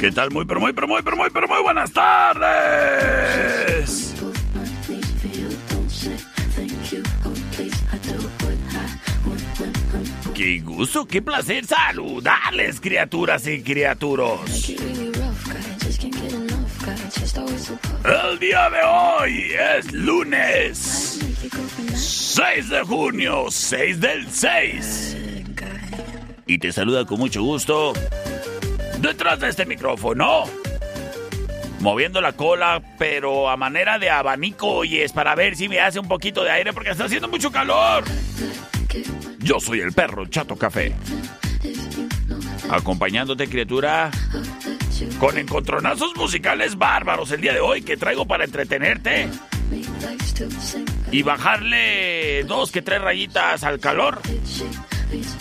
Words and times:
¿Qué 0.00 0.10
tal? 0.10 0.30
Muy, 0.30 0.46
pero 0.46 0.60
muy, 0.60 0.72
pero 0.72 0.88
muy, 0.88 1.02
pero 1.02 1.14
muy, 1.14 1.28
pero 1.28 1.46
muy 1.46 1.62
buenas 1.62 1.92
tardes. 1.92 2.40
Qué 10.34 10.60
gusto, 10.60 11.04
qué 11.04 11.20
placer 11.20 11.66
saludarles, 11.66 12.80
criaturas 12.80 13.46
y 13.46 13.62
criaturos. 13.62 14.40
El 18.04 18.38
día 18.38 18.70
de 18.70 18.82
hoy 18.82 19.52
es 19.76 19.92
lunes 19.92 21.20
6 21.94 22.70
de 22.70 22.80
junio, 22.84 23.50
6 23.50 24.00
del 24.00 24.26
6. 24.30 25.16
Y 26.46 26.56
te 26.56 26.72
saluda 26.72 27.04
con 27.04 27.18
mucho 27.18 27.42
gusto 27.42 27.92
detrás 29.00 29.40
de 29.40 29.48
este 29.48 29.66
micrófono. 29.66 30.44
Moviendo 31.80 32.20
la 32.20 32.32
cola, 32.32 32.82
pero 32.98 33.48
a 33.48 33.56
manera 33.56 33.98
de 33.98 34.10
abanico, 34.10 34.84
y 34.84 34.98
es 34.98 35.12
para 35.12 35.34
ver 35.34 35.56
si 35.56 35.68
me 35.68 35.80
hace 35.80 35.98
un 35.98 36.08
poquito 36.08 36.44
de 36.44 36.50
aire 36.50 36.72
porque 36.72 36.90
está 36.90 37.04
haciendo 37.04 37.28
mucho 37.28 37.50
calor. 37.50 38.04
Yo 39.38 39.58
soy 39.58 39.80
el 39.80 39.92
perro 39.92 40.26
Chato 40.26 40.56
Café. 40.56 40.94
Acompañándote, 42.70 43.48
criatura, 43.48 44.10
con 45.18 45.38
encontronazos 45.38 46.14
musicales 46.16 46.76
bárbaros 46.76 47.30
el 47.32 47.40
día 47.40 47.54
de 47.54 47.60
hoy 47.60 47.82
que 47.82 47.96
traigo 47.96 48.26
para 48.26 48.44
entretenerte 48.44 49.28
y 51.10 51.22
bajarle 51.22 52.44
dos 52.44 52.70
que 52.70 52.82
tres 52.82 53.00
rayitas 53.00 53.64
al 53.64 53.80
calor. 53.80 54.20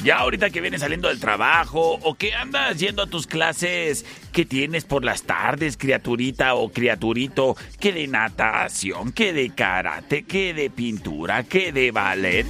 Ya 0.03 0.18
ahorita 0.18 0.50
que 0.50 0.62
vienes 0.62 0.81
saliendo 0.81 1.07
del 1.07 1.19
trabajo 1.19 2.00
o 2.02 2.16
que 2.16 2.34
andas 2.34 2.78
yendo 2.80 3.03
a 3.03 3.07
tus 3.07 3.28
clases 3.28 4.06
que 4.31 4.46
tienes 4.46 4.85
por 4.85 5.03
las 5.03 5.24
tardes, 5.24 5.78
criaturita 5.78 6.56
o 6.56 6.69
criaturito, 6.69 7.56
que 7.79 7.91
de 7.91 8.08
natación, 8.08 9.12
que 9.12 9.34
de 9.34 9.50
karate, 9.52 10.24
que 10.24 10.53
de 10.53 10.69
pintura, 10.69 11.44
que 11.44 11.72
de 11.72 11.91
ballet. 11.91 12.47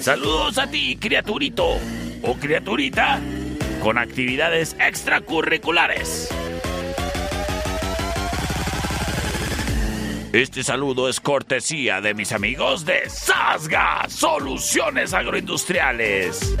Saludos 0.00 0.58
a 0.58 0.68
ti, 0.68 0.96
criaturito 1.00 1.78
o 2.22 2.34
criaturita, 2.34 3.20
con 3.82 3.98
actividades 3.98 4.76
extracurriculares. 4.80 6.28
Este 10.36 10.62
saludo 10.62 11.08
es 11.08 11.18
cortesía 11.18 12.02
de 12.02 12.12
mis 12.12 12.30
amigos 12.30 12.84
de 12.84 13.08
Sasga 13.08 14.04
Soluciones 14.10 15.14
Agroindustriales. 15.14 16.54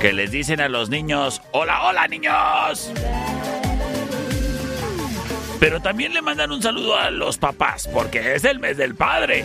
Que 0.00 0.12
les 0.12 0.30
dicen 0.30 0.60
a 0.60 0.68
los 0.68 0.88
niños, 0.88 1.42
hola, 1.50 1.82
hola 1.82 2.06
niños. 2.06 2.92
Pero 5.58 5.80
también 5.80 6.14
le 6.14 6.22
mandan 6.22 6.52
un 6.52 6.62
saludo 6.62 6.94
a 6.94 7.10
los 7.10 7.38
papás, 7.38 7.88
porque 7.92 8.36
es 8.36 8.44
el 8.44 8.60
mes 8.60 8.76
del 8.76 8.94
padre. 8.94 9.44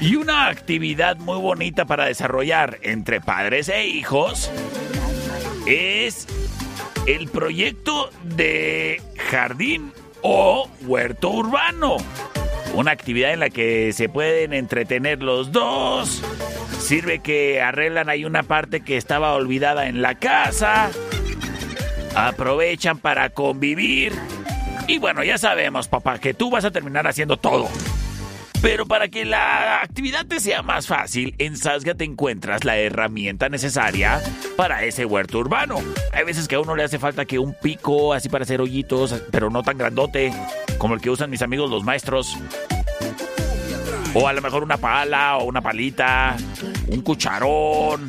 Y 0.00 0.14
una 0.14 0.46
actividad 0.46 1.16
muy 1.16 1.40
bonita 1.40 1.86
para 1.86 2.04
desarrollar 2.04 2.78
entre 2.82 3.20
padres 3.20 3.68
e 3.68 3.88
hijos 3.88 4.48
es 5.66 6.28
el 7.06 7.26
proyecto 7.26 8.10
de 8.22 9.02
jardín 9.28 9.92
o 10.22 10.70
huerto 10.82 11.30
urbano. 11.30 11.96
Una 12.74 12.92
actividad 12.92 13.32
en 13.32 13.40
la 13.40 13.50
que 13.50 13.92
se 13.92 14.08
pueden 14.08 14.52
entretener 14.52 15.22
los 15.22 15.52
dos. 15.52 16.22
Sirve 16.78 17.18
que 17.18 17.60
arreglan 17.60 18.08
ahí 18.08 18.24
una 18.24 18.42
parte 18.42 18.80
que 18.80 18.96
estaba 18.96 19.34
olvidada 19.34 19.86
en 19.86 20.02
la 20.02 20.14
casa. 20.14 20.90
Aprovechan 22.14 22.98
para 22.98 23.30
convivir. 23.30 24.12
Y 24.86 24.98
bueno, 24.98 25.22
ya 25.22 25.38
sabemos, 25.38 25.88
papá, 25.88 26.18
que 26.18 26.34
tú 26.34 26.50
vas 26.50 26.64
a 26.64 26.70
terminar 26.70 27.06
haciendo 27.06 27.36
todo. 27.36 27.68
Pero 28.62 28.84
para 28.86 29.08
que 29.08 29.24
la 29.24 29.80
actividad 29.80 30.26
te 30.26 30.38
sea 30.38 30.62
más 30.62 30.86
fácil, 30.86 31.34
en 31.38 31.56
Sasga 31.56 31.94
te 31.94 32.04
encuentras 32.04 32.64
la 32.64 32.76
herramienta 32.76 33.48
necesaria 33.48 34.20
para 34.56 34.84
ese 34.84 35.06
huerto 35.06 35.38
urbano. 35.38 35.78
Hay 36.12 36.24
veces 36.24 36.46
que 36.46 36.56
a 36.56 36.60
uno 36.60 36.76
le 36.76 36.82
hace 36.82 36.98
falta 36.98 37.24
que 37.24 37.38
un 37.38 37.54
pico 37.54 38.12
así 38.12 38.28
para 38.28 38.44
hacer 38.44 38.60
hoyitos, 38.60 39.14
pero 39.30 39.48
no 39.48 39.62
tan 39.62 39.78
grandote 39.78 40.32
como 40.76 40.94
el 40.94 41.00
que 41.00 41.08
usan 41.08 41.30
mis 41.30 41.40
amigos 41.40 41.70
los 41.70 41.84
maestros. 41.84 42.36
O 44.12 44.28
a 44.28 44.32
lo 44.34 44.42
mejor 44.42 44.62
una 44.62 44.76
pala 44.76 45.38
o 45.38 45.44
una 45.44 45.62
palita, 45.62 46.36
un 46.88 47.00
cucharón, 47.00 48.08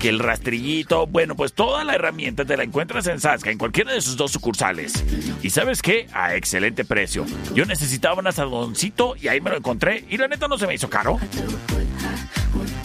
que 0.00 0.08
el 0.08 0.18
rastrillito. 0.18 1.06
Bueno, 1.06 1.36
pues 1.36 1.52
toda 1.52 1.84
la 1.84 1.94
herramienta 1.94 2.44
te 2.44 2.56
la 2.56 2.64
encuentras 2.64 3.06
en 3.06 3.20
Sasga, 3.20 3.50
en 3.50 3.58
cualquiera 3.58 3.92
de 3.92 4.00
sus 4.00 4.16
dos 4.16 4.32
sucursales. 4.32 5.04
Y 5.42 5.50
sabes 5.50 5.82
qué? 5.82 6.06
A 6.12 6.34
excelente 6.34 6.84
precio. 6.84 7.26
Yo 7.54 7.64
necesitaba 7.64 8.18
un 8.18 8.26
asadoncito 8.26 9.14
y 9.16 9.28
ahí 9.28 9.40
me 9.40 9.50
lo 9.50 9.56
encontré 9.56 10.04
y 10.08 10.16
la 10.16 10.28
neta 10.28 10.48
no 10.48 10.58
se 10.58 10.66
me 10.66 10.74
hizo 10.74 10.88
caro. 10.88 11.18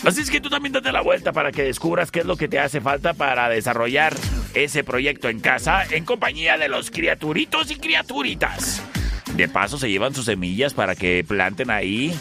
Así 0.06 0.22
es 0.22 0.30
que 0.30 0.42
tú 0.42 0.50
también 0.50 0.74
date 0.74 0.92
la 0.92 1.02
vuelta 1.02 1.32
para 1.32 1.52
que 1.52 1.64
descubras 1.64 2.12
qué 2.12 2.20
es 2.20 2.26
lo 2.26 2.36
que 2.36 2.50
te 2.50 2.60
hace 2.60 2.82
falta 2.82 3.14
para 3.14 3.48
desarrollar 3.48 4.14
ese 4.54 4.84
proyecto 4.84 5.30
en 5.30 5.40
casa 5.40 5.86
en 5.90 6.04
compañía 6.04 6.58
de 6.58 6.68
los 6.68 6.92
criaturitos 6.92 7.72
y 7.72 7.76
criaturitas. 7.76 8.84
De 9.36 9.48
paso 9.48 9.78
se 9.78 9.90
llevan 9.90 10.14
sus 10.14 10.26
semillas 10.26 10.74
para 10.74 10.96
que 10.96 11.24
planten 11.26 11.72
ahí 11.72 12.14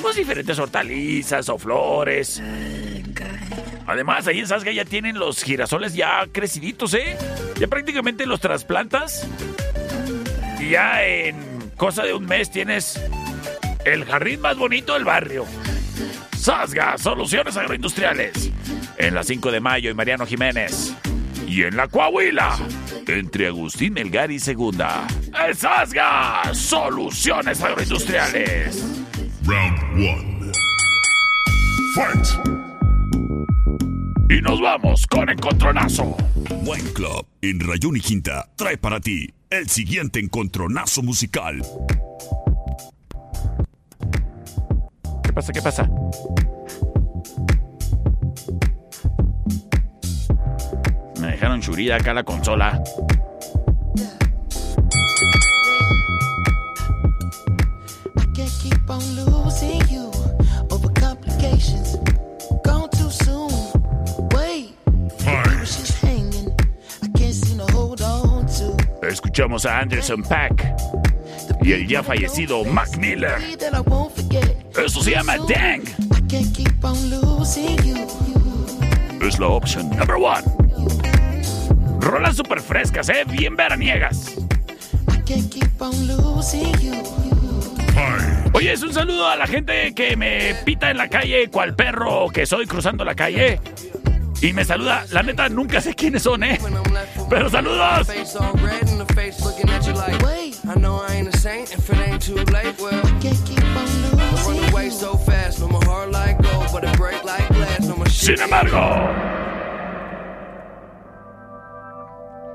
pues 0.00 0.16
diferentes 0.16 0.58
hortalizas 0.58 1.48
o 1.48 1.58
flores. 1.58 2.40
Además, 3.88 4.26
ahí 4.26 4.40
en 4.40 4.46
Sasga 4.46 4.70
ya 4.70 4.84
tienen 4.84 5.18
los 5.18 5.42
girasoles 5.42 5.94
ya 5.94 6.26
creciditos, 6.30 6.92
¿eh? 6.92 7.16
Ya 7.58 7.68
prácticamente 7.68 8.26
los 8.26 8.38
trasplantas. 8.38 9.26
Y 10.60 10.70
ya 10.70 11.02
en 11.04 11.70
cosa 11.74 12.02
de 12.02 12.12
un 12.12 12.26
mes 12.26 12.50
tienes 12.50 13.00
el 13.86 14.04
jardín 14.04 14.42
más 14.42 14.58
bonito 14.58 14.92
del 14.92 15.04
barrio. 15.04 15.46
Sasga, 16.36 16.98
soluciones 16.98 17.56
agroindustriales. 17.56 18.50
En 18.98 19.14
la 19.14 19.24
5 19.24 19.50
de 19.50 19.60
mayo 19.60 19.90
y 19.90 19.94
Mariano 19.94 20.26
Jiménez. 20.26 20.94
Y 21.46 21.62
en 21.62 21.78
la 21.78 21.88
Coahuila, 21.88 22.58
entre 23.06 23.46
Agustín 23.46 23.94
Melgar 23.94 24.30
y 24.30 24.38
Segunda. 24.38 25.06
¡El 25.46 25.56
Sasga! 25.56 26.52
Soluciones 26.52 27.62
agroindustriales. 27.62 28.84
Round 29.44 29.78
1. 29.94 30.52
Fight! 31.94 32.57
Y 34.30 34.42
nos 34.42 34.60
vamos 34.60 35.06
con 35.06 35.30
Encontronazo. 35.30 36.14
Buen 36.62 36.84
Club 36.92 37.26
en 37.40 37.60
Rayón 37.60 37.96
y 37.96 38.00
Quinta 38.00 38.46
trae 38.56 38.76
para 38.76 39.00
ti 39.00 39.32
el 39.48 39.68
siguiente 39.70 40.20
encontronazo 40.20 41.02
musical. 41.02 41.62
¿Qué 45.22 45.32
pasa? 45.32 45.52
¿Qué 45.52 45.62
pasa? 45.62 45.90
Me 51.18 51.28
dejaron 51.28 51.62
churida 51.62 51.96
acá 51.96 52.12
la 52.12 52.24
consola. 52.24 52.82
Escuchamos 69.38 69.66
a 69.66 69.78
Anderson 69.78 70.22
Pack 70.24 70.74
y 71.62 71.70
el 71.70 71.86
ya 71.86 72.02
fallecido 72.02 72.64
Mac 72.64 72.96
Miller. 72.96 73.36
Eso 74.84 75.00
se 75.00 75.12
llama 75.12 75.36
Dang. 75.36 75.84
Es 79.22 79.38
la 79.38 79.46
opción 79.46 79.90
number 79.90 80.16
one. 80.16 80.42
Rolas 82.00 82.34
super 82.34 82.60
frescas, 82.60 83.08
eh, 83.10 83.24
bien 83.28 83.54
veraniegas. 83.54 84.34
Oye, 88.54 88.72
es 88.72 88.82
un 88.82 88.92
saludo 88.92 89.28
a 89.28 89.36
la 89.36 89.46
gente 89.46 89.94
que 89.94 90.16
me 90.16 90.56
pita 90.64 90.90
en 90.90 90.96
la 90.96 91.08
calle, 91.08 91.48
cual 91.48 91.76
perro 91.76 92.28
que 92.30 92.44
soy 92.44 92.66
cruzando 92.66 93.04
la 93.04 93.14
calle. 93.14 93.60
Y 94.40 94.52
me 94.52 94.64
saluda, 94.64 95.04
la 95.10 95.22
neta, 95.22 95.48
nunca 95.48 95.80
sé 95.80 95.94
quiénes 95.94 96.22
son, 96.22 96.42
¿eh? 96.42 96.58
Pero 97.28 97.48
saludos. 97.50 98.08
Sin 108.10 108.40
embargo. 108.40 108.78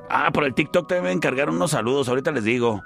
Ah, 0.09 0.29
por 0.31 0.43
el 0.43 0.53
TikTok 0.53 0.87
también 0.87 1.03
me 1.05 1.11
encargaron 1.11 1.55
unos 1.55 1.71
saludos, 1.71 2.07
ahorita 2.07 2.31
les 2.31 2.43
digo. 2.43 2.83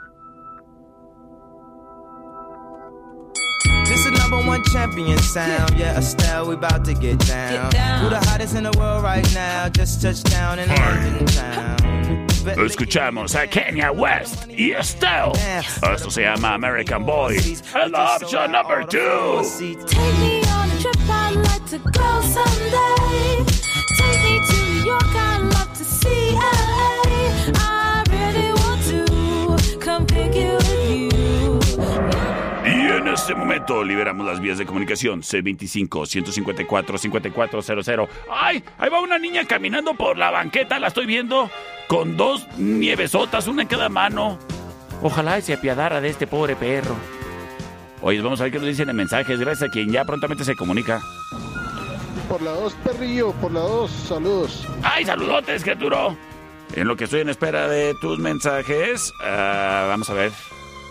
one 4.57 4.63
champion 4.65 5.17
sound. 5.19 5.77
Yeah, 5.77 5.97
Estelle, 5.97 6.47
we 6.47 6.55
about 6.55 6.85
to 6.85 6.93
get 6.93 7.19
down. 7.19 7.69
down. 7.69 8.03
Who 8.03 8.09
the 8.09 8.19
hottest 8.29 8.55
in 8.55 8.63
the 8.63 8.71
world 8.77 9.03
right 9.03 9.27
now? 9.33 9.69
Just 9.69 10.01
touched 10.01 10.25
down 10.25 10.59
in 10.59 10.69
London 10.69 11.25
town. 11.27 11.76
Escuchamos 12.55 13.35
a 13.35 13.45
Kenya 13.47 13.91
West 13.91 14.47
y 14.49 14.71
Estelle. 14.71 15.33
Esto 15.93 16.09
se 16.09 16.21
llama 16.23 16.53
American 16.53 17.05
Boy. 17.05 17.37
And 17.73 17.93
option 17.95 18.51
number 18.51 18.85
two. 18.87 19.41
Take 19.87 20.17
me 20.19 20.41
on 20.43 20.71
a 20.71 20.77
trip, 20.79 20.95
I'd 21.09 21.35
like 21.35 21.65
to 21.69 21.77
go 21.79 22.21
someday. 22.21 23.43
Take 23.97 24.23
me 24.23 24.39
to 24.45 24.53
New 24.71 24.85
York, 24.85 25.15
I'd 25.15 25.41
love 25.53 25.73
to 25.77 25.83
see 25.83 26.31
LA. 26.33 27.03
I 27.55 28.03
really 28.11 28.51
want 28.53 28.83
to 28.89 29.05
come 29.79 30.05
pick 30.05 30.35
you 30.35 30.55
with 30.57 30.89
you. 30.89 31.59
En 32.65 33.07
este 33.07 33.33
momento 33.35 33.83
liberamos 33.83 34.25
las 34.25 34.39
vías 34.39 34.57
de 34.57 34.65
comunicación 34.65 35.21
C25-154-5400. 35.21 38.07
¡Ay! 38.31 38.63
Ahí 38.77 38.89
va 38.89 39.01
una 39.01 39.19
niña 39.19 39.45
caminando 39.45 39.93
por 39.95 40.17
la 40.17 40.31
banqueta, 40.31 40.79
la 40.79 40.87
estoy 40.87 41.05
viendo, 41.05 41.49
con 41.87 42.17
dos 42.17 42.45
nievesotas, 42.57 43.47
una 43.47 43.61
en 43.63 43.67
cada 43.67 43.89
mano. 43.89 44.37
Ojalá 45.01 45.41
se 45.41 45.53
apiadara 45.53 45.99
de 46.01 46.09
este 46.09 46.27
pobre 46.27 46.55
perro. 46.55 46.95
Oye, 48.01 48.21
vamos 48.21 48.39
a 48.39 48.43
ver 48.43 48.53
qué 48.53 48.59
nos 48.59 48.67
dicen 48.67 48.89
en 48.89 48.95
mensajes, 48.95 49.39
gracias 49.39 49.69
a 49.69 49.71
quien 49.71 49.91
ya 49.91 50.05
prontamente 50.05 50.43
se 50.43 50.55
comunica. 50.55 51.01
Por 52.29 52.41
la 52.41 52.51
dos, 52.51 52.73
perrillo, 52.83 53.31
por 53.33 53.51
la 53.51 53.59
dos, 53.61 53.91
saludos. 53.91 54.67
¡Ay, 54.83 55.05
saludotes, 55.05 55.63
criaturo! 55.63 56.15
En 56.75 56.87
lo 56.87 56.95
que 56.97 57.05
estoy 57.05 57.21
en 57.21 57.29
espera 57.29 57.69
de 57.69 57.95
tus 58.01 58.19
mensajes, 58.19 59.13
ah, 59.23 59.85
vamos 59.87 60.09
a 60.09 60.13
ver. 60.13 60.33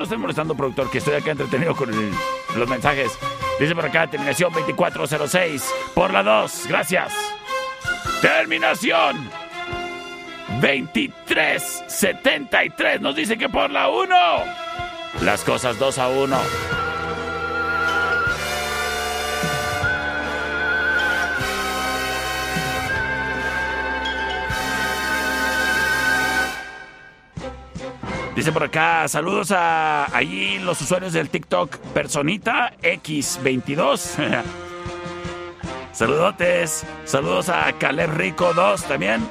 Estoy 0.10 0.18
molestando, 0.18 0.56
productor, 0.56 0.90
que 0.90 0.98
estoy 0.98 1.14
acá 1.14 1.30
entretenido 1.30 1.76
con 1.76 1.92
los 2.56 2.68
mensajes. 2.68 3.12
Dice 3.60 3.76
por 3.76 3.86
acá, 3.86 4.08
terminación 4.08 4.52
2406 4.52 5.72
por 5.94 6.12
la 6.12 6.24
2. 6.24 6.66
Gracias. 6.68 7.14
Terminación 8.20 9.30
2373 10.62 13.02
nos 13.02 13.16
dice 13.16 13.38
que 13.38 13.50
por 13.50 13.70
la 13.70 13.90
1. 13.90 14.16
Las 15.22 15.44
cosas 15.44 15.78
2 15.78 16.00
a 16.00 16.08
1. 16.08 16.79
Dice 28.40 28.54
por 28.54 28.64
acá, 28.64 29.06
saludos 29.10 29.52
a 29.52 30.16
allí 30.16 30.60
los 30.60 30.80
usuarios 30.80 31.12
del 31.12 31.30
TikTok 31.30 31.76
Personita 31.94 32.72
X22. 32.82 34.00
Saludotes. 35.92 36.86
Saludos 37.04 37.50
a 37.50 37.74
Caleb 37.74 38.16
Rico 38.16 38.54
2 38.54 38.84
también. 38.86 39.28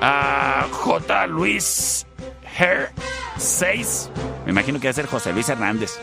A 0.00 0.68
J. 0.70 1.26
Luis 1.26 2.06
Hair 2.56 2.90
6. 3.38 4.10
Me 4.44 4.52
imagino 4.52 4.78
que 4.78 4.86
va 4.86 4.92
a 4.92 4.94
ser 4.94 5.06
José 5.06 5.32
Luis 5.32 5.48
Hernández. 5.48 5.98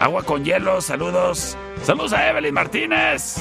Agua 0.00 0.24
con 0.24 0.44
hielo, 0.44 0.80
saludos. 0.80 1.56
Saludos 1.84 2.12
a 2.14 2.28
Evelyn 2.28 2.52
Martínez. 2.52 3.36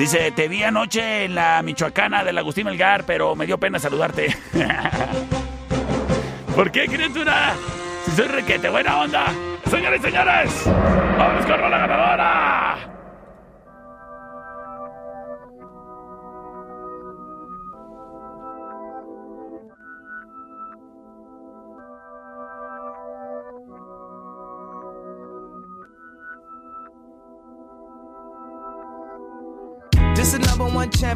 Dice, 0.00 0.30
te 0.30 0.48
vi 0.48 0.62
anoche 0.62 1.26
en 1.26 1.34
la 1.34 1.60
Michoacana 1.62 2.24
del 2.24 2.38
Agustín 2.38 2.64
Melgar, 2.64 3.04
pero 3.04 3.36
me 3.36 3.44
dio 3.44 3.58
pena 3.58 3.78
saludarte. 3.78 4.34
¿Por 6.56 6.72
qué, 6.72 6.86
criatura? 6.86 7.52
Si 8.06 8.12
soy 8.12 8.28
requete, 8.28 8.70
buena 8.70 8.98
onda. 8.98 9.26
Señores 9.68 10.00
y 10.00 10.04
señores, 10.04 10.62
vamos 11.18 11.44
con 11.44 11.70
la 11.70 11.78
ganadora. 11.78 12.99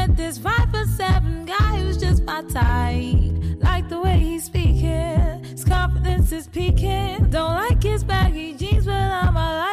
Met 0.00 0.16
this 0.16 0.38
five 0.38 0.70
foot 0.70 0.88
seven 0.88 1.44
guy 1.44 1.76
who's 1.78 1.98
just 1.98 2.22
my 2.22 2.42
type. 2.44 3.32
Like 3.58 3.88
the 3.90 4.00
way 4.00 4.18
he's 4.18 4.44
speaking, 4.44 5.44
his 5.44 5.62
confidence 5.62 6.32
is 6.32 6.46
peaking. 6.46 7.28
Don't 7.28 7.54
like 7.64 7.82
his 7.82 8.02
baggy 8.02 8.54
jeans, 8.54 8.86
but 8.86 8.94
I'ma 8.94 9.46
like 9.64 9.69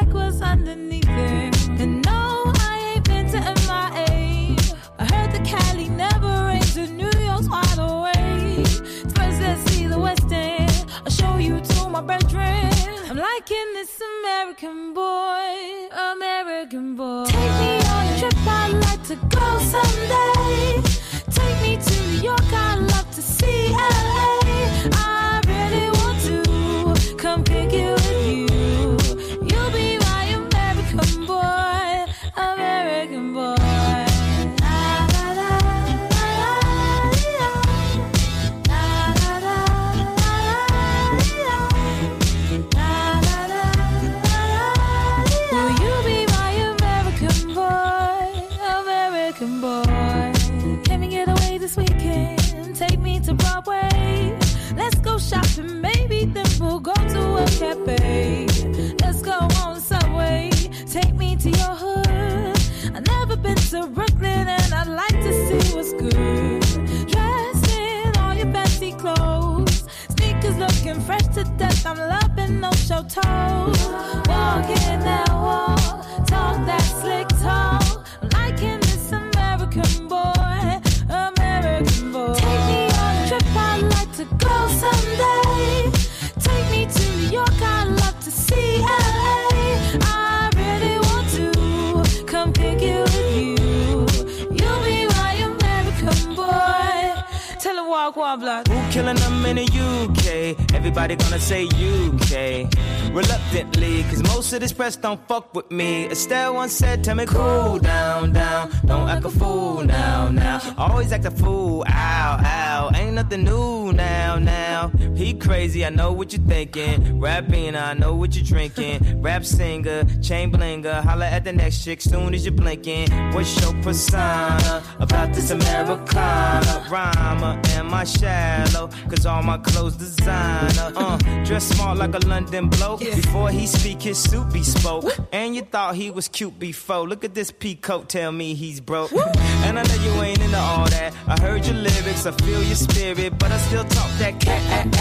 this 104.58 104.72
press 104.72 104.96
don't 104.96 105.20
fuck 105.28 105.54
with 105.54 105.70
me. 105.70 106.06
Estelle 106.06 106.54
once 106.54 106.72
said, 106.72 107.04
Tell 107.04 107.14
me 107.14 107.26
cool 107.26 107.78
down, 107.78 108.32
down. 108.32 108.70
Don't 108.86 109.08
act 109.08 109.24
a 109.24 109.30
fool 109.30 109.84
now, 109.84 110.28
now. 110.28 110.60
Always 110.76 111.12
act 111.12 111.24
a 111.24 111.30
fool, 111.30 111.84
ow, 111.88 112.40
ow. 112.44 112.90
Ain't 112.94 113.14
nothing 113.14 113.44
new 113.44 113.92
now, 113.92 114.38
now. 114.38 114.90
He 115.18 115.34
crazy, 115.34 115.84
I 115.84 115.90
know 115.90 116.12
what 116.12 116.32
you're 116.32 116.46
thinking. 116.46 117.18
Rapping, 117.18 117.74
I 117.74 117.92
know 117.94 118.14
what 118.14 118.36
you're 118.36 118.44
drinking. 118.44 119.20
Rap 119.20 119.44
singer, 119.44 120.04
chain 120.22 120.52
blinger. 120.52 121.02
Holla 121.02 121.26
at 121.26 121.42
the 121.42 121.52
next 121.52 121.82
chick 121.82 122.00
soon 122.00 122.34
as 122.34 122.44
you're 122.44 122.54
blinking. 122.54 123.10
What's 123.32 123.60
your 123.60 123.72
persona 123.82 124.80
about 125.00 125.34
this 125.34 125.50
Americana? 125.50 126.86
Rhymer, 126.88 127.60
am 127.70 127.92
I 127.92 128.04
shallow? 128.04 128.90
Cause 129.10 129.26
all 129.26 129.42
my 129.42 129.58
clothes 129.58 129.96
designer. 129.96 130.92
Uh, 130.94 131.18
dress 131.44 131.64
smart 131.66 131.98
like 131.98 132.14
a 132.14 132.24
London 132.24 132.68
bloke. 132.68 133.00
Before 133.00 133.50
he 133.50 133.66
speak, 133.66 134.02
his 134.02 134.18
suit 134.18 134.52
be 134.52 134.62
spoke. 134.62 135.04
And 135.32 135.52
you 135.56 135.62
thought 135.62 135.96
he 135.96 136.12
was 136.12 136.28
cute 136.28 136.60
before. 136.60 137.08
Look 137.08 137.24
at 137.24 137.34
this 137.34 137.50
peacoat, 137.50 138.06
tell 138.06 138.30
me 138.30 138.54
he's 138.54 138.78
broke. 138.80 139.12
And 139.12 139.80
I 139.80 139.82
know 139.82 139.94
you 139.94 140.22
ain't 140.22 140.40
into 140.40 140.58
all 140.58 140.86
that. 140.90 141.12
I 141.26 141.40
heard 141.40 141.66
your 141.66 141.74
lyrics, 141.74 142.24
I 142.24 142.30
feel 142.30 142.62
your 142.62 142.76
spirit. 142.76 143.36
But 143.36 143.50
I 143.50 143.58
still 143.58 143.82
talk 143.82 144.10
that 144.18 144.38
cat 144.38 144.92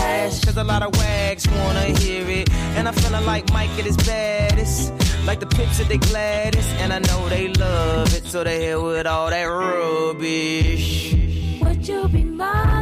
Cause 0.46 0.58
a 0.58 0.64
lot 0.64 0.84
of 0.84 0.96
wags 0.98 1.48
wanna 1.48 1.86
hear 2.00 2.28
it. 2.30 2.50
And 2.76 2.88
I'm 2.88 2.94
feeling 2.94 3.26
like 3.26 3.52
Mike 3.52 3.70
at 3.80 3.86
his 3.86 3.98
baddest. 3.98 4.94
Like 5.26 5.40
the 5.40 5.48
pips 5.48 5.80
they 5.80 5.88
the 5.88 5.98
gladdest. 5.98 6.70
And 6.82 6.94
I 6.94 7.00
know 7.00 7.30
they 7.30 7.48
love 7.50 8.14
it. 8.14 8.26
So 8.26 8.44
they 8.44 8.60
here 8.62 8.80
with 8.82 9.06
all 9.06 9.30
that 9.30 9.46
rubbish. 9.46 11.14
Would 11.62 11.88
you 11.88 12.08
be 12.08 12.24
my 12.24 12.77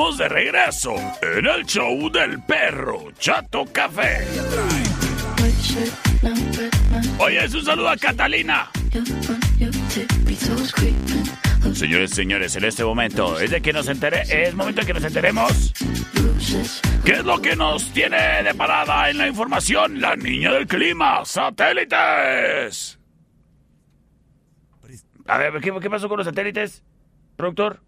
Estamos 0.00 0.16
de 0.16 0.28
regreso 0.30 0.94
en 1.20 1.46
el 1.46 1.66
show 1.66 2.10
del 2.10 2.42
perro 2.44 3.12
Chato 3.18 3.66
Café. 3.70 4.26
Oye, 7.18 7.44
un 7.44 7.62
saludo 7.62 7.90
a 7.90 7.98
Catalina. 7.98 8.70
Señores, 11.74 12.12
señores, 12.12 12.56
en 12.56 12.64
este 12.64 12.82
momento 12.82 13.38
es 13.38 13.50
de 13.50 13.60
que 13.60 13.74
nos 13.74 13.88
entere, 13.88 14.22
es 14.26 14.54
momento 14.54 14.80
de 14.80 14.86
que 14.86 14.94
nos 14.94 15.04
enteremos. 15.04 15.74
¿Qué 17.04 17.12
es 17.12 17.24
lo 17.26 17.42
que 17.42 17.54
nos 17.54 17.92
tiene 17.92 18.42
de 18.42 18.54
parada 18.54 19.10
en 19.10 19.18
la 19.18 19.28
información? 19.28 20.00
La 20.00 20.16
niña 20.16 20.50
del 20.52 20.66
clima, 20.66 21.26
satélites. 21.26 22.98
A 25.26 25.36
ver, 25.36 25.60
¿qué, 25.60 25.78
qué 25.78 25.90
pasó 25.90 26.08
con 26.08 26.16
los 26.16 26.26
satélites, 26.26 26.82
productor? 27.36 27.82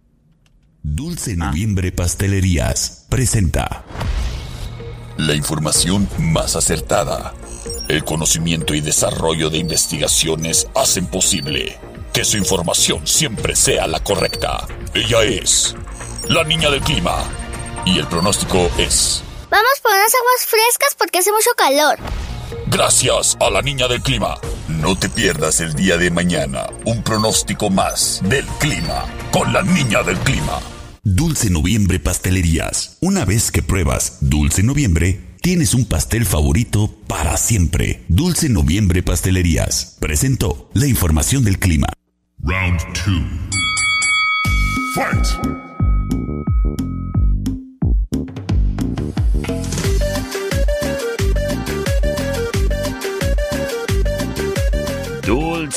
Dulce 0.85 1.37
Noviembre 1.37 1.93
Pastelerías 1.93 3.07
presenta 3.09 3.85
La 5.17 5.33
información 5.33 6.09
más 6.19 6.57
acertada. 6.57 7.35
El 7.89 8.03
conocimiento 8.03 8.75
y 8.75 8.81
desarrollo 8.81 9.49
de 9.49 9.59
investigaciones 9.59 10.67
hacen 10.75 11.07
posible 11.07 11.79
que 12.13 12.25
su 12.25 12.37
información 12.37 13.07
siempre 13.07 13.55
sea 13.55 13.87
la 13.87 14.01
correcta. 14.01 14.67
Ella 14.93 15.23
es 15.23 15.77
la 16.29 16.43
niña 16.43 16.69
del 16.69 16.81
clima. 16.81 17.15
Y 17.85 18.01
el 18.01 18.09
pronóstico 18.09 18.69
es... 18.77 19.23
Vamos 19.51 19.81
por 19.85 19.93
unas 19.93 20.13
aguas 20.13 20.47
frescas 20.47 20.97
porque 20.99 21.21
hace 21.21 21.31
mucho 21.31 21.51
calor. 21.57 21.99
Gracias 22.67 23.37
a 23.39 23.51
la 23.51 23.63
niña 23.63 23.87
del 23.87 24.03
clima. 24.03 24.37
No 24.67 24.99
te 24.99 25.09
pierdas 25.09 25.61
el 25.61 25.75
día 25.75 25.97
de 25.97 26.11
mañana 26.11 26.67
un 26.85 27.05
pronóstico 27.05 27.71
más 27.71 28.21
del 28.25 28.47
clima 28.59 29.05
con 29.31 29.53
la 29.53 29.63
niña 29.63 30.03
del 30.03 30.19
clima. 30.19 30.59
Dulce 31.05 31.51
Noviembre 31.51 31.99
Pastelerías. 31.99 32.99
Una 33.01 33.25
vez 33.25 33.51
que 33.51 33.61
pruebas 33.61 34.19
Dulce 34.21 34.63
Noviembre, 34.63 35.21
tienes 35.41 35.75
un 35.75 35.85
pastel 35.85 36.25
favorito 36.25 36.95
para 37.09 37.37
siempre. 37.39 38.05
Dulce 38.07 38.49
Noviembre 38.49 39.03
Pastelerías. 39.03 39.97
Presentó 39.99 40.71
la 40.75 40.87
información 40.87 41.43
del 41.43 41.59
clima. 41.59 41.89
Round 42.45 42.79
2. 43.05 43.21
Fight! 44.95 45.72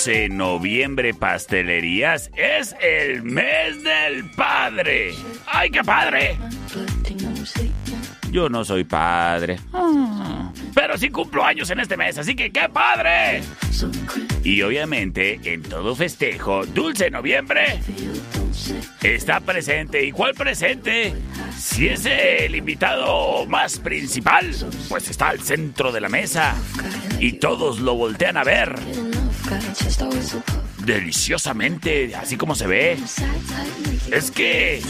Dulce 0.05 0.29
Noviembre 0.29 1.15
Pastelerías 1.15 2.29
es 2.35 2.75
el 2.79 3.23
mes 3.23 3.83
del 3.83 4.29
padre. 4.35 5.15
¡Ay, 5.47 5.71
qué 5.71 5.83
padre! 5.83 6.37
Yo 8.29 8.47
no 8.47 8.63
soy 8.63 8.83
padre. 8.83 9.57
Ah. 9.73 10.51
Pero 10.75 10.95
sí 10.99 11.09
cumplo 11.09 11.43
años 11.43 11.71
en 11.71 11.79
este 11.79 11.97
mes, 11.97 12.19
así 12.19 12.35
que 12.35 12.51
¡qué 12.51 12.69
padre! 12.69 13.41
Y 14.43 14.61
obviamente, 14.61 15.39
en 15.43 15.63
todo 15.63 15.95
festejo, 15.95 16.67
Dulce 16.67 17.09
Noviembre 17.09 17.79
está 19.01 19.39
presente. 19.39 20.05
¿Y 20.05 20.11
cuál 20.11 20.35
presente? 20.35 21.15
Si 21.57 21.87
es 21.87 22.05
el 22.05 22.55
invitado 22.55 23.47
más 23.47 23.79
principal, 23.79 24.51
pues 24.87 25.09
está 25.09 25.29
al 25.29 25.39
centro 25.41 25.91
de 25.91 26.01
la 26.01 26.09
mesa 26.09 26.53
y 27.19 27.33
todos 27.39 27.79
lo 27.79 27.95
voltean 27.95 28.37
a 28.37 28.43
ver. 28.43 28.75
Deliciosamente, 30.79 32.15
así 32.15 32.37
como 32.37 32.55
se 32.55 32.67
ve. 32.67 32.97
Es 34.11 34.31
que 34.31 34.81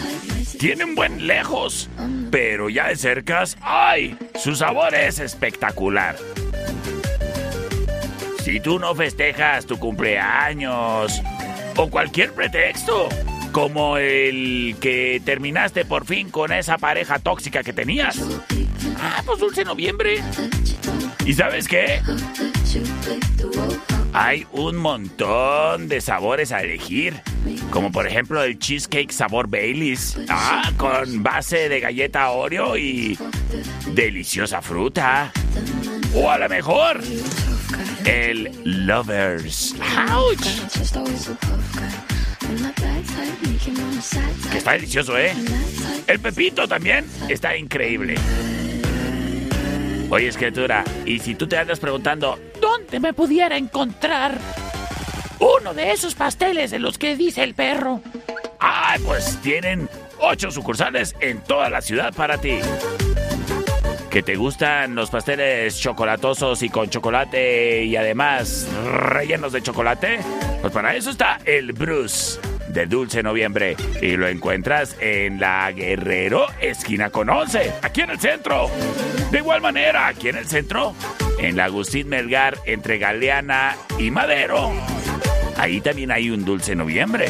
tienen 0.59 0.95
buen 0.95 1.27
lejos, 1.27 1.89
pero 2.31 2.69
ya 2.69 2.87
de 2.87 2.95
cercas, 2.95 3.57
¡ay! 3.61 4.17
Su 4.41 4.55
sabor 4.55 4.95
es 4.95 5.19
espectacular. 5.19 6.15
Si 8.43 8.59
tú 8.59 8.79
no 8.79 8.93
festejas 8.93 9.65
tu 9.65 9.77
cumpleaños 9.79 11.21
o 11.75 11.89
cualquier 11.89 12.31
pretexto, 12.33 13.09
como 13.51 13.97
el 13.97 14.75
que 14.79 15.21
terminaste 15.23 15.85
por 15.85 16.05
fin 16.05 16.29
con 16.29 16.51
esa 16.51 16.77
pareja 16.77 17.19
tóxica 17.19 17.63
que 17.63 17.73
tenías. 17.73 18.19
Ah, 18.99 19.23
pues 19.25 19.39
dulce 19.39 19.63
noviembre. 19.63 20.21
¿Y 21.25 21.33
sabes 21.33 21.67
qué? 21.67 22.01
Hay 24.17 24.47
un 24.53 24.77
montón 24.77 25.89
de 25.89 25.99
sabores 25.99 26.53
a 26.53 26.61
elegir. 26.61 27.21
Como 27.69 27.91
por 27.91 28.07
ejemplo 28.07 28.41
el 28.41 28.57
cheesecake 28.57 29.11
sabor 29.11 29.49
Baileys. 29.49 30.17
Ah, 30.29 30.71
con 30.77 31.21
base 31.21 31.67
de 31.67 31.81
galleta 31.81 32.29
Oreo 32.29 32.77
y 32.77 33.19
deliciosa 33.93 34.61
fruta. 34.61 35.33
O 36.13 36.31
a 36.31 36.37
lo 36.37 36.47
mejor 36.47 37.01
el 38.05 38.51
Lovers. 38.63 39.75
¡Ouch! 40.09 40.47
Que 44.49 44.57
está 44.57 44.71
delicioso, 44.71 45.17
¿eh? 45.17 45.33
El 46.07 46.19
pepito 46.21 46.69
también 46.69 47.05
está 47.27 47.57
increíble. 47.57 48.15
Oye, 50.09 50.27
escritura, 50.27 50.83
y 51.05 51.19
si 51.19 51.35
tú 51.35 51.47
te 51.47 51.57
andas 51.57 51.79
preguntando, 51.79 52.39
¿dónde 52.61 52.99
me 52.99 53.13
pudiera 53.13 53.57
encontrar 53.57 54.37
uno 55.39 55.73
de 55.73 55.91
esos 55.91 56.13
pasteles 56.13 56.71
de 56.71 56.79
los 56.79 56.97
que 56.97 57.15
dice 57.15 57.43
el 57.43 57.55
perro? 57.55 58.01
Ah, 58.59 58.97
pues 59.03 59.37
tienen 59.41 59.89
ocho 60.19 60.51
sucursales 60.51 61.15
en 61.19 61.41
toda 61.41 61.69
la 61.69 61.81
ciudad 61.81 62.13
para 62.13 62.37
ti. 62.37 62.59
¿Que 64.09 64.21
te 64.21 64.35
gustan 64.35 64.95
los 64.95 65.09
pasteles 65.09 65.77
chocolatosos 65.79 66.61
y 66.61 66.69
con 66.69 66.89
chocolate 66.89 67.83
y 67.83 67.95
además 67.95 68.69
rellenos 69.09 69.51
de 69.51 69.61
chocolate? 69.61 70.19
Pues 70.61 70.71
para 70.71 70.95
eso 70.95 71.09
está 71.09 71.39
el 71.45 71.73
Bruce 71.73 72.39
de 72.75 72.85
Dulce 72.85 73.23
Noviembre 73.23 73.75
y 74.01 74.17
lo 74.17 74.27
encuentras 74.27 74.97
en 74.99 75.39
la 75.39 75.71
Guerrero 75.71 76.45
esquina 76.59 77.09
con 77.09 77.29
11, 77.29 77.75
aquí 77.81 78.01
en 78.01 78.09
el 78.11 78.19
centro. 78.19 78.69
De 79.31 79.39
igual 79.39 79.61
manera, 79.61 80.07
aquí 80.07 80.27
en 80.27 80.35
el 80.35 80.45
centro, 80.45 80.93
en 81.39 81.55
la 81.55 81.65
Agustín 81.65 82.09
Melgar 82.09 82.57
entre 82.65 82.97
Galeana 82.97 83.77
y 83.97 84.11
Madero. 84.11 84.73
Ahí 85.57 85.79
también 85.79 86.11
hay 86.11 86.29
un 86.29 86.43
Dulce 86.43 86.75
Noviembre. 86.75 87.29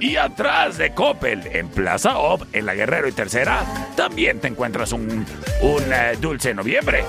Y 0.00 0.16
atrás 0.16 0.78
de 0.78 0.94
Coppel, 0.94 1.46
en 1.52 1.68
Plaza 1.68 2.16
Op, 2.16 2.42
en 2.54 2.64
la 2.64 2.74
Guerrero 2.74 3.08
y 3.08 3.12
Tercera, 3.12 3.60
también 3.94 4.40
te 4.40 4.48
encuentras 4.48 4.92
un, 4.92 5.26
un 5.60 5.82
eh, 5.92 6.16
Dulce 6.18 6.54
Noviembre. 6.54 7.04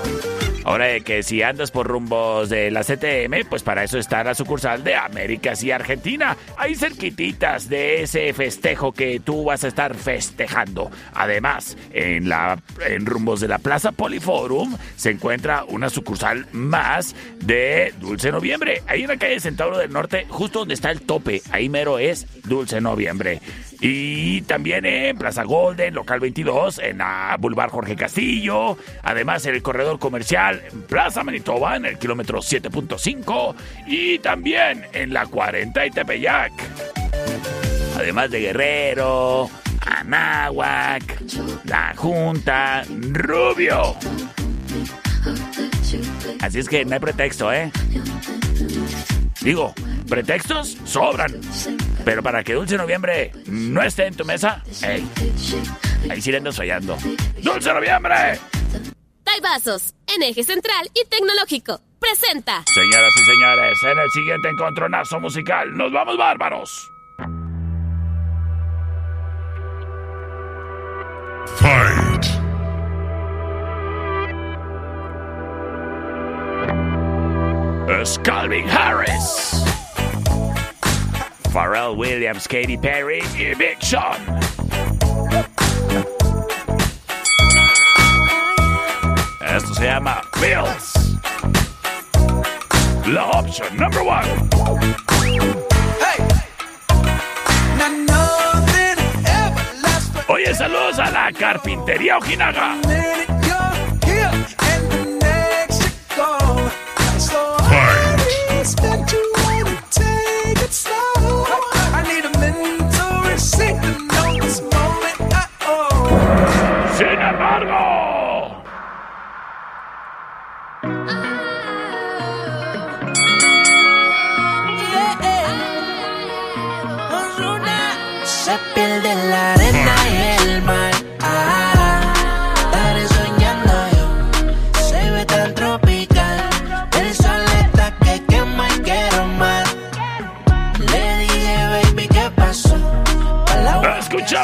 Ahora 0.64 0.86
de 0.86 1.00
que 1.00 1.22
si 1.22 1.42
andas 1.42 1.70
por 1.70 1.86
rumbos 1.86 2.48
de 2.48 2.70
la 2.70 2.82
CTM, 2.84 3.48
pues 3.48 3.62
para 3.62 3.84
eso 3.84 3.98
está 3.98 4.22
la 4.22 4.34
sucursal 4.34 4.84
de 4.84 4.94
Américas 4.94 5.62
y 5.62 5.70
Argentina, 5.70 6.36
ahí 6.56 6.74
cerquititas 6.74 7.68
de 7.68 8.02
ese 8.02 8.32
festejo 8.32 8.92
que 8.92 9.20
tú 9.20 9.44
vas 9.44 9.64
a 9.64 9.68
estar 9.68 9.94
festejando. 9.94 10.90
Además, 11.14 11.76
en 11.92 12.28
la 12.28 12.58
en 12.86 13.06
rumbos 13.06 13.40
de 13.40 13.48
la 13.48 13.58
Plaza 13.58 13.92
Poliforum 13.92 14.76
se 14.96 15.10
encuentra 15.10 15.64
una 15.64 15.90
sucursal 15.90 16.46
más 16.52 17.14
de 17.38 17.94
Dulce 17.98 18.30
Noviembre, 18.30 18.82
ahí 18.86 19.02
en 19.02 19.08
la 19.08 19.16
calle 19.16 19.40
Centauro 19.40 19.78
del 19.78 19.92
Norte, 19.92 20.26
justo 20.28 20.60
donde 20.60 20.74
está 20.74 20.90
el 20.90 21.02
tope, 21.02 21.42
ahí 21.50 21.68
mero 21.68 21.98
es 21.98 22.26
Dulce 22.44 22.80
Noviembre. 22.80 23.40
Y 23.82 24.42
también 24.42 24.84
en 24.84 25.16
Plaza 25.16 25.44
Golden, 25.44 25.94
local 25.94 26.20
22, 26.20 26.80
en 26.80 26.98
la 26.98 27.36
Boulevard 27.40 27.70
Jorge 27.70 27.96
Castillo. 27.96 28.76
Además, 29.02 29.46
en 29.46 29.54
el 29.54 29.62
corredor 29.62 29.98
comercial, 29.98 30.49
en 30.50 30.82
Plaza 30.82 31.22
Manitoba, 31.22 31.76
en 31.76 31.86
el 31.86 31.98
kilómetro 31.98 32.40
7.5. 32.40 33.54
Y 33.86 34.18
también 34.18 34.86
en 34.92 35.12
la 35.12 35.26
40 35.26 35.86
y 35.86 35.90
Tepeyac. 35.90 36.52
Además 37.96 38.30
de 38.30 38.40
Guerrero, 38.40 39.50
Anáhuac, 39.82 41.20
La 41.64 41.94
Junta, 41.96 42.84
Rubio. 43.12 43.96
Así 46.40 46.58
es 46.58 46.68
que 46.68 46.84
no 46.84 46.94
hay 46.94 47.00
pretexto, 47.00 47.52
¿eh? 47.52 47.70
Digo, 49.42 49.74
pretextos 50.08 50.78
sobran. 50.84 51.34
Pero 52.04 52.22
para 52.22 52.42
que 52.42 52.54
Dulce 52.54 52.76
Noviembre 52.76 53.32
no 53.46 53.82
esté 53.82 54.06
en 54.06 54.14
tu 54.14 54.24
mesa, 54.24 54.62
ey, 54.82 55.06
ahí 56.10 56.20
sí 56.20 56.32
le. 56.32 56.40
¡Dulce 56.40 57.72
Noviembre! 57.72 58.59
Taibazos, 59.30 59.94
en 60.08 60.22
eje 60.24 60.42
central 60.42 60.90
y 60.92 61.08
tecnológico. 61.08 61.80
Presenta. 62.00 62.64
Señoras 62.74 63.12
y 63.16 63.24
señores, 63.24 63.78
en 63.84 63.98
el 63.98 64.10
siguiente 64.10 64.48
encontronazo 64.48 65.20
musical, 65.20 65.76
nos 65.76 65.92
vamos 65.92 66.16
bárbaros. 66.16 66.90
Fight. 71.58 72.24
Es 78.00 78.18
Calvin 78.24 78.68
Harris. 78.68 79.62
Pharrell 81.52 81.96
Williams, 81.96 82.48
Katy 82.48 82.78
Perry 82.78 83.22
y 83.38 83.54
Big 83.54 83.76
Sean. 83.80 84.40
Se 89.80 89.86
llama 89.86 90.20
Bills. 90.38 91.16
La 93.06 93.24
opción 93.24 93.74
number 93.78 94.00
one. 94.00 94.28
Oye, 100.28 100.54
saludos 100.54 100.98
a 100.98 101.10
la 101.10 101.32
carpintería 101.32 102.18
Ojinaga. 102.18 102.76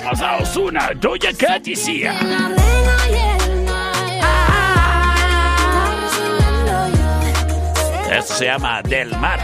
Escuchamos 0.06 0.22
a 0.22 0.36
Osuna, 0.36 0.90
Doja 0.94 1.32
Cat 1.36 1.66
y. 1.66 1.72
Esto 8.12 8.34
se 8.34 8.44
llama 8.44 8.82
Del 8.82 9.18
Mar. 9.18 9.40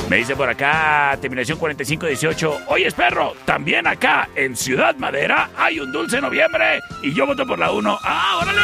Me 0.10 0.18
dice 0.18 0.36
por 0.36 0.48
acá, 0.48 1.18
terminación 1.20 1.58
4518. 1.58 2.62
Oye, 2.68 2.92
perro, 2.92 3.34
también 3.44 3.88
acá 3.88 4.30
en 4.36 4.56
Ciudad 4.56 4.96
Madera 4.98 5.50
hay 5.58 5.80
un 5.80 5.92
dulce 5.92 6.22
noviembre 6.22 6.82
y 7.02 7.12
yo 7.14 7.26
voto 7.26 7.46
por 7.46 7.58
la 7.58 7.72
1. 7.72 8.00
¡Ah, 8.04 8.40
órale! 8.42 8.62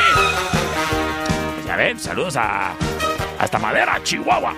Pues 1.56 1.65
ya 1.65 1.75
ven, 1.75 1.99
saludos 1.99 2.38
a 2.38 2.75
hasta 3.39 3.58
Madera, 3.58 3.99
Chihuahua. 4.04 4.54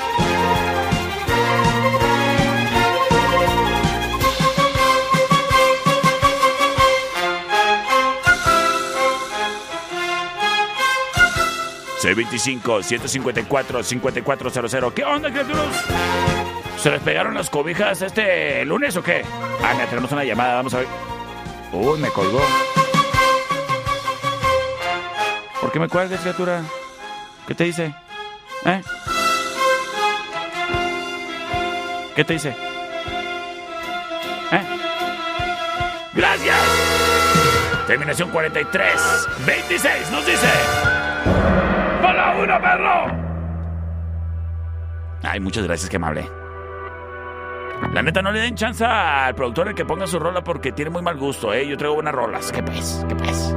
C25-154-5400. 12.08 14.94
¿Qué 14.94 15.04
onda, 15.04 15.30
criaturas? 15.30 15.84
¿Se 16.78 16.90
les 16.92 17.02
pegaron 17.02 17.34
las 17.34 17.50
cobijas 17.50 18.02
este 18.02 18.64
lunes 18.64 18.96
o 18.96 19.04
qué? 19.04 19.26
Ah, 19.62 19.74
mira, 19.74 19.88
tenemos 19.88 20.10
una 20.12 20.24
llamada, 20.24 20.56
vamos 20.56 20.74
a 20.74 20.78
ver. 20.78 20.88
Uy, 21.74 22.00
me 22.00 22.08
colgó. 22.10 22.42
¿Por 25.60 25.70
qué 25.72 25.80
me 25.80 25.90
cuelgas, 25.90 26.22
criatura? 26.22 26.62
¿Qué 27.46 27.56
te 27.56 27.66
dice? 27.66 27.94
¿Eh? 28.66 28.82
¿Qué 32.16 32.24
te 32.24 32.34
dice? 32.34 32.56
¿Eh? 34.52 34.62
¡Gracias! 36.14 36.58
Terminación 37.86 38.30
43, 38.30 39.28
26, 39.46 40.12
nos 40.12 40.26
dice. 40.26 40.48
¡Hola, 42.38 42.58
uno, 42.58 42.62
perro! 42.62 43.28
Ay, 45.24 45.40
muchas 45.40 45.64
gracias, 45.66 45.90
que 45.90 45.98
amable. 45.98 46.30
La 47.94 48.02
neta, 48.02 48.22
no 48.22 48.32
le 48.32 48.40
den 48.40 48.56
chance 48.56 48.84
al 48.84 49.36
productor 49.36 49.70
el 49.70 49.76
que 49.76 49.86
ponga 49.86 50.08
su 50.08 50.20
rola 50.20 50.44
porque 50.44 50.72
tiene 50.72 50.92
muy 50.92 51.02
mal 51.02 51.18
gusto, 51.18 51.54
¿eh? 51.54 51.68
Yo 51.68 51.78
traigo 51.78 51.96
buenas 51.96 52.14
rolas. 52.14 52.52
¿Qué 52.52 52.64
pues? 52.64 53.06
¿Qué 53.08 53.16
pues? 53.16 53.56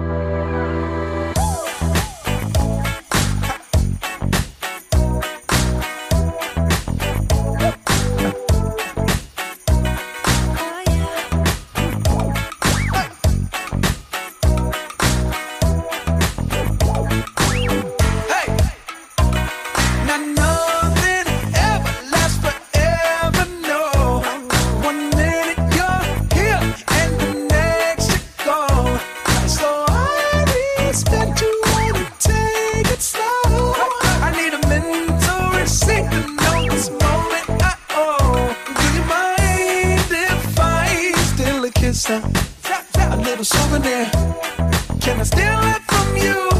Can 45.33 45.40
I 45.40 45.77
steal 45.77 45.77
it 45.77 45.83
from 45.83 46.16
you? 46.16 46.60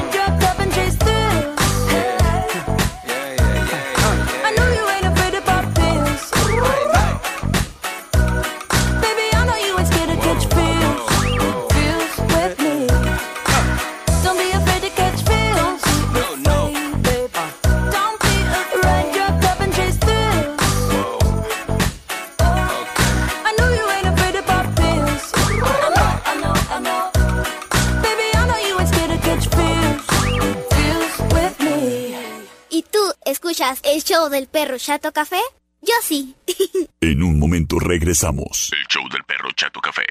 ¿Escuchas 33.71 33.81
el 33.83 34.03
show 34.03 34.29
del 34.29 34.47
perro 34.47 34.77
Chato 34.77 35.11
Café? 35.11 35.39
Yo 35.81 35.93
sí. 36.03 36.35
En 37.01 37.23
un 37.23 37.39
momento 37.39 37.79
regresamos. 37.79 38.69
El 38.73 38.85
show 38.87 39.07
del 39.09 39.23
perro 39.23 39.49
Chato 39.55 39.79
Café. 39.79 40.03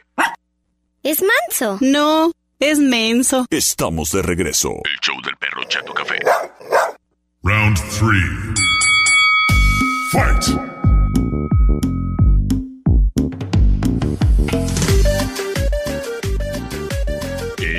¿Es 1.03 1.23
manso? 1.23 1.79
No, 1.81 2.33
es 2.59 2.79
menso. 2.79 3.46
Estamos 3.51 4.11
de 4.12 4.23
regreso. 4.23 4.70
El 4.85 4.99
show 5.01 5.20
del 5.23 5.37
perro 5.37 5.62
Chato 5.68 5.92
Café. 5.92 6.18
Round 7.42 7.77
3. 7.77 8.11
Fight! 10.12 10.80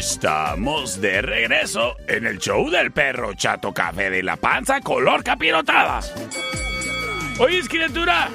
Estamos 0.02 1.00
de 1.00 1.22
regreso 1.22 1.96
en 2.08 2.26
el 2.26 2.40
show 2.40 2.72
del 2.72 2.92
perro 2.92 3.36
Chato 3.36 3.72
Café 3.72 4.10
de 4.10 4.24
la 4.24 4.36
panza 4.36 4.82
color 4.82 5.24
capirotada. 5.24 6.00
Oye, 7.38 7.62
criatura. 7.70 8.32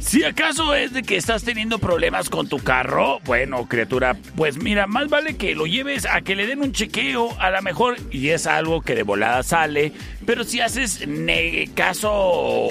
Si 0.00 0.22
acaso 0.24 0.74
es 0.74 0.92
de 0.92 1.02
que 1.02 1.16
estás 1.16 1.44
teniendo 1.44 1.78
problemas 1.78 2.28
con 2.28 2.46
tu 2.46 2.58
carro, 2.58 3.20
bueno, 3.24 3.66
criatura, 3.66 4.18
pues 4.36 4.62
mira, 4.62 4.86
más 4.86 5.08
vale 5.08 5.38
que 5.38 5.54
lo 5.54 5.64
lleves 5.64 6.04
a 6.04 6.20
que 6.20 6.36
le 6.36 6.46
den 6.46 6.60
un 6.60 6.72
chequeo, 6.72 7.34
a 7.40 7.50
lo 7.50 7.62
mejor, 7.62 7.96
y 8.10 8.28
es 8.28 8.46
algo 8.46 8.82
que 8.82 8.94
de 8.94 9.02
volada 9.02 9.42
sale, 9.42 9.92
pero 10.26 10.44
si 10.44 10.60
haces 10.60 11.00
caso 11.74 12.12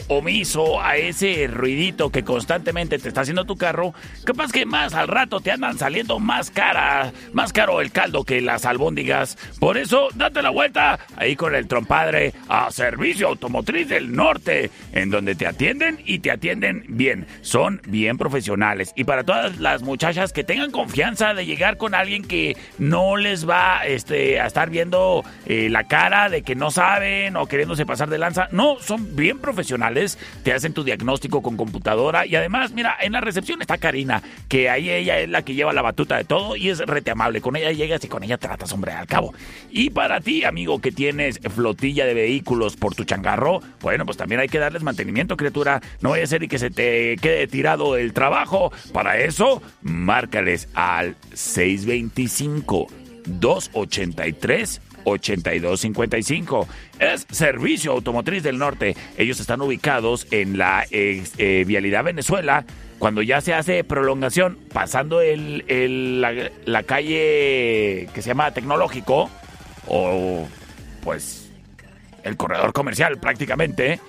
omiso 0.08 0.82
a 0.82 0.98
ese 0.98 1.48
ruidito 1.48 2.10
que 2.10 2.24
constantemente 2.24 3.00
te 3.00 3.08
está 3.08 3.22
haciendo 3.22 3.46
tu 3.46 3.58
carro, 3.58 3.94
capaz 4.26 4.52
que 4.52 4.66
más 4.66 4.94
al 4.94 5.08
rato 5.08 5.40
te 5.40 5.52
andan 5.52 5.78
saliendo 5.78 6.20
más 6.20 6.52
cara, 6.52 7.12
más 7.34 7.54
caro 7.54 7.82
el 7.82 7.92
caldo 7.92 8.24
que 8.24 8.42
las 8.42 8.66
albóndigas. 8.66 9.38
Por 9.60 9.78
eso, 9.78 10.10
date 10.16 10.42
la 10.42 10.50
vuelta 10.50 11.00
ahí 11.18 11.36
con 11.36 11.56
el 11.56 11.68
trompadre 11.68 12.34
a 12.48 12.72
Servicio 12.72 13.28
Automotriz 13.28 13.88
del 13.90 14.14
Norte, 14.16 14.72
en 14.94 15.10
donde 15.10 15.36
te 15.36 15.48
atienden 15.48 16.00
y 16.06 16.20
te 16.20 16.32
atienden 16.32 16.86
bien. 16.88 17.28
Son 17.42 17.82
bien 17.88 18.18
profesionales. 18.18 18.94
Y 18.96 19.04
para 19.04 19.24
todas 19.24 19.60
las 19.60 19.82
muchachas 19.82 20.34
que 20.34 20.44
tengan 20.44 20.72
confianza 20.72 21.34
de 21.34 21.46
llegar 21.46 21.78
con 21.78 21.96
alguien 21.96 22.24
que 22.24 22.56
no 22.78 23.18
les 23.18 23.48
va 23.48 23.86
este, 23.86 24.40
a 24.40 24.48
estar 24.48 24.70
viendo 24.70 25.24
eh, 25.46 25.70
la 25.70 25.86
cara 25.86 26.30
de 26.30 26.44
que 26.44 26.56
no 26.56 26.72
saben 26.72 27.36
queriéndose 27.48 27.86
pasar 27.86 28.10
de 28.10 28.18
lanza. 28.18 28.48
No, 28.52 28.78
son 28.80 29.16
bien 29.16 29.40
profesionales. 29.40 30.18
Te 30.44 30.54
hacen 30.54 30.74
tu 30.74 30.84
diagnóstico 30.84 31.42
con 31.42 31.58
computadora. 31.58 32.26
Y 32.26 32.36
además, 32.36 32.72
mira, 32.72 32.96
en 33.02 33.14
la 33.14 33.22
recepción 33.22 33.62
está 33.62 33.78
Karina, 33.78 34.22
que 34.48 34.70
ahí 34.70 34.90
ella 34.90 35.20
es 35.20 35.30
la 35.30 35.44
que 35.44 35.54
lleva 35.54 35.74
la 35.74 35.82
batuta 35.82 36.18
de 36.18 36.24
todo 36.24 36.56
y 36.56 36.70
es 36.70 36.80
rete 36.80 37.12
amable. 37.12 37.42
Con 37.42 37.56
ella 37.56 37.72
llegas 37.72 38.04
y 38.04 38.08
con 38.08 38.24
ella 38.24 38.38
tratas, 38.38 38.72
hombre, 38.74 38.92
al 38.92 39.08
cabo. 39.08 39.34
Y 39.70 39.90
para 39.90 40.22
ti, 40.22 40.44
amigo, 40.44 40.80
que 40.80 40.92
tienes 40.92 41.40
flotilla 41.40 42.06
de 42.06 42.14
vehículos 42.14 42.76
por 42.76 42.96
tu 42.96 43.04
changarro, 43.04 43.62
bueno, 43.82 44.06
pues 44.06 44.18
también 44.18 44.42
hay 44.42 44.48
que 44.48 44.60
darles 44.60 44.84
mantenimiento, 44.84 45.38
criatura. 45.38 45.82
No 46.02 46.12
vaya 46.12 46.24
a 46.24 46.28
ser 46.28 46.44
y 46.44 46.48
que 46.48 46.60
se 46.60 46.70
te 46.70 47.18
quede 47.18 47.48
tirado 47.48 47.98
el 47.98 48.14
trabajo. 48.14 48.72
Para 48.94 49.20
eso, 49.20 49.62
márcales 49.82 50.70
al 50.74 51.16
625 51.34 52.88
283 53.26 54.82
8255. 55.04 56.68
Es 57.00 57.26
Servicio 57.32 57.92
Automotriz 57.92 58.44
del 58.44 58.58
Norte. 58.58 58.96
Ellos 59.18 59.40
están 59.40 59.62
ubicados 59.62 60.28
en 60.32 60.58
la 60.58 60.86
eh, 60.92 61.64
Vialidad 61.66 62.04
Venezuela. 62.04 62.66
Cuando 63.00 63.22
ya 63.24 63.42
se 63.42 63.54
hace 63.54 63.84
prolongación, 63.84 64.60
pasando 64.72 65.22
el, 65.22 66.22
la, 66.22 66.52
la 66.66 66.84
calle 66.84 68.08
que 68.14 68.22
se 68.22 68.30
llama 68.30 68.52
Tecnológico, 68.52 69.30
o 69.88 70.48
pues 71.04 71.50
el 72.24 72.38
corredor 72.38 72.74
comercial 72.74 73.18
prácticamente. 73.18 74.00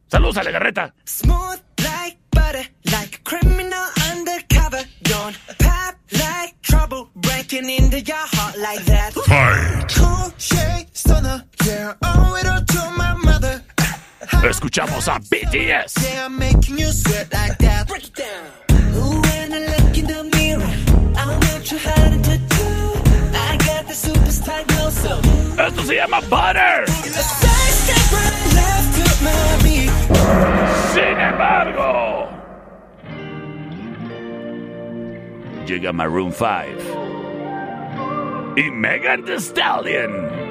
Saludos 0.09 0.37
a 0.38 0.42
la 0.44 0.51
garreta. 0.51 0.94
Smooth 1.05 1.61
like 1.79 2.18
butter, 2.31 2.66
like 2.85 3.16
a 3.16 3.22
criminal 3.22 3.85
undercover. 4.12 4.85
Don't 5.03 5.37
pop 5.59 5.94
like 6.11 6.55
trouble, 6.62 7.11
breaking 7.14 7.68
into 7.70 8.01
your 8.01 8.16
heart 8.33 8.57
like 8.59 8.85
that. 8.87 9.12
Fight! 9.27 9.94
Cool 9.94 10.33
shade 10.38 10.88
stunner, 10.92 11.44
Escuchamos 14.42 15.07
a 15.09 15.18
BTS. 15.18 15.94
Esto 25.59 25.83
se 25.85 25.94
llama 25.94 26.20
Butter. 26.20 26.85
Sin 30.92 31.20
embargo, 31.20 32.29
llega 35.66 35.92
Maroon 35.92 36.33
5 36.33 36.46
y 38.57 38.70
Megan 38.70 39.25
Thee 39.25 39.38
Stallion. 39.40 40.42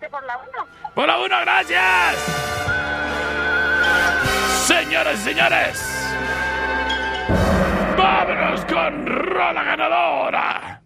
Este 0.00 0.08
por 0.08 0.24
la 0.24 0.38
uno. 0.38 0.66
Por 0.94 1.06
la 1.06 1.18
uno, 1.18 1.40
gracias. 1.42 2.16
Señoras 4.66 5.14
y 5.20 5.22
señores. 5.22 6.06
Vámonos 7.98 8.64
con 8.64 9.06
Rola 9.06 9.62
Ganadora. 9.62 10.82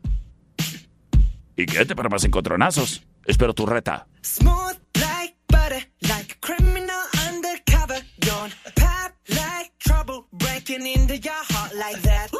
Y 1.57 1.65
quédate 1.67 1.95
para 1.95 2.09
más 2.09 2.25
encontronazos. 2.25 3.05
Espero 3.25 3.55
tu 3.55 3.67
reta. 3.67 4.09
Smooth 4.23 4.79
like 4.97 5.37
butter, 5.47 5.87
like 6.01 6.33
a 6.33 6.41
criminal 6.41 7.03
undercover. 7.29 8.03
Don't 8.19 8.53
pop 8.75 9.13
like 9.29 9.71
trouble, 9.79 10.27
breaking 10.33 10.87
into 10.89 11.17
your 11.19 11.41
heart 11.51 11.73
like 11.77 12.03
that. 12.03 12.33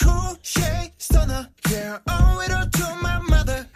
Cool 0.00 0.36
shade 0.42 0.94
stunner, 0.98 1.48
yeah, 1.70 1.98
owe 2.08 2.40
it 2.40 2.52
all 2.52 2.68
to 2.68 2.96
my 3.00 3.20
mother. 3.20 3.68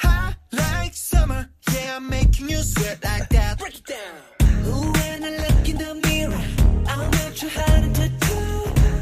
Hot 0.00 0.36
like 0.52 0.94
summer, 0.94 1.50
yeah, 1.74 1.96
I'm 1.96 2.08
making 2.08 2.48
you 2.48 2.58
sweat 2.58 3.02
like 3.04 3.28
that. 3.30 3.58
Break 3.58 3.76
it 3.76 3.84
down. 3.84 4.66
Ooh, 4.66 4.92
when 4.92 5.24
I 5.24 5.30
look 5.30 5.68
in 5.68 5.76
the 5.78 5.94
mirror, 6.06 6.42
I'm 6.86 7.10
not 7.10 7.34
too 7.34 7.48
hard 7.48 7.94
to 7.94 8.08
do. 8.08 8.38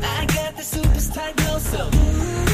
I 0.03 0.27
got 0.27 0.57
the 0.57 0.63
superstar 0.63 1.35
glow, 1.37 1.59
so. 1.59 2.46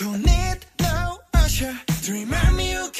Other. 0.00 0.10
Don't 0.10 0.24
need 0.24 0.58
no 0.80 1.18
usher 1.34 1.74
to 2.02 2.12
remind 2.12 2.56
me 2.56 2.72
you 2.72 2.90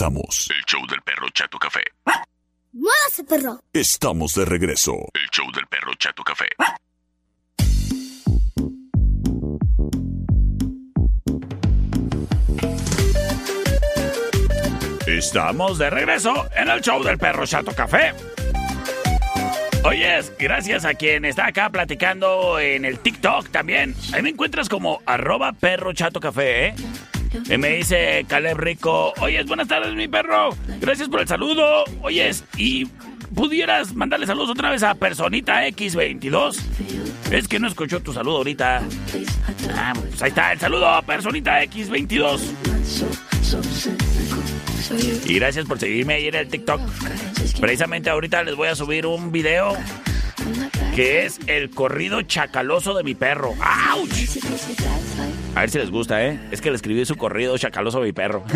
regresamos. 0.00 0.48
El 0.50 0.64
show 0.64 0.86
del 0.86 1.00
perro 1.02 1.28
Chato 1.30 1.58
Café. 1.58 1.82
Muévase, 2.72 3.24
perro. 3.24 3.60
Estamos 3.72 4.34
de 4.34 4.44
regreso. 4.44 4.92
El 5.12 5.28
show 5.30 5.50
del 5.52 5.66
perro 5.66 5.92
Chato 5.98 6.22
Café. 6.22 6.48
Estamos 15.06 15.78
de 15.78 15.90
regreso 15.90 16.48
en 16.54 16.70
el 16.70 16.80
show 16.80 17.02
del 17.02 17.18
perro 17.18 17.44
Chato 17.46 17.72
Café. 17.72 18.14
Oyes, 19.82 20.32
gracias 20.38 20.84
a 20.84 20.94
quien 20.94 21.24
está 21.24 21.46
acá 21.46 21.70
platicando 21.70 22.58
en 22.58 22.84
el 22.84 22.98
TikTok 22.98 23.48
también. 23.48 23.94
Ahí 24.12 24.22
me 24.22 24.28
encuentras 24.28 24.68
como 24.68 25.00
arroba 25.06 25.52
perro 25.54 25.94
chato 25.94 26.20
café, 26.20 26.66
¿eh? 26.66 26.74
Y 27.32 27.58
me 27.58 27.76
dice 27.76 28.24
Caleb 28.28 28.58
Rico, 28.58 29.12
oyes, 29.20 29.46
buenas 29.46 29.68
tardes 29.68 29.94
mi 29.94 30.08
perro. 30.08 30.50
Gracias 30.80 31.08
por 31.08 31.20
el 31.20 31.28
saludo. 31.28 31.84
Oyes, 32.02 32.44
y 32.56 32.86
pudieras 33.34 33.94
mandarle 33.94 34.26
saludos 34.26 34.50
otra 34.50 34.70
vez 34.70 34.82
a 34.82 34.94
Personita 34.94 35.66
X22. 35.68 36.58
Es 37.30 37.48
que 37.48 37.58
no 37.58 37.68
escuchó 37.68 38.00
tu 38.00 38.12
saludo 38.12 38.38
ahorita. 38.38 38.82
Ah, 39.74 39.92
pues 39.94 40.22
ahí 40.22 40.30
está 40.30 40.52
el 40.52 40.58
saludo, 40.58 41.02
Personita 41.02 41.62
X22. 41.64 42.40
Y 45.26 45.34
gracias 45.34 45.66
por 45.66 45.78
seguirme 45.78 46.14
ahí 46.14 46.26
en 46.26 46.34
el 46.34 46.48
TikTok. 46.48 46.80
Precisamente 47.60 48.10
ahorita 48.10 48.42
les 48.42 48.56
voy 48.56 48.68
a 48.68 48.74
subir 48.74 49.06
un 49.06 49.30
video 49.30 49.76
que 50.94 51.24
es 51.24 51.38
el 51.46 51.70
corrido 51.70 52.22
chacaloso 52.22 52.94
de 52.94 53.04
mi 53.04 53.14
perro. 53.14 53.54
¡Auch! 53.60 54.08
A 55.54 55.60
ver 55.60 55.70
si 55.70 55.78
les 55.78 55.90
gusta, 55.90 56.26
¿eh? 56.26 56.38
Es 56.50 56.60
que 56.60 56.70
le 56.70 56.76
escribí 56.76 57.04
su 57.04 57.16
corrido 57.16 57.56
chacaloso 57.58 58.00
de 58.00 58.06
mi 58.06 58.12
perro. 58.12 58.44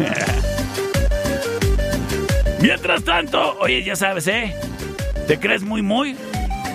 Mientras 2.60 3.04
tanto, 3.04 3.58
oye, 3.60 3.84
ya 3.84 3.96
sabes, 3.96 4.26
¿eh? 4.26 4.54
¿Te 5.26 5.38
crees 5.38 5.62
muy, 5.62 5.82
muy? 5.82 6.16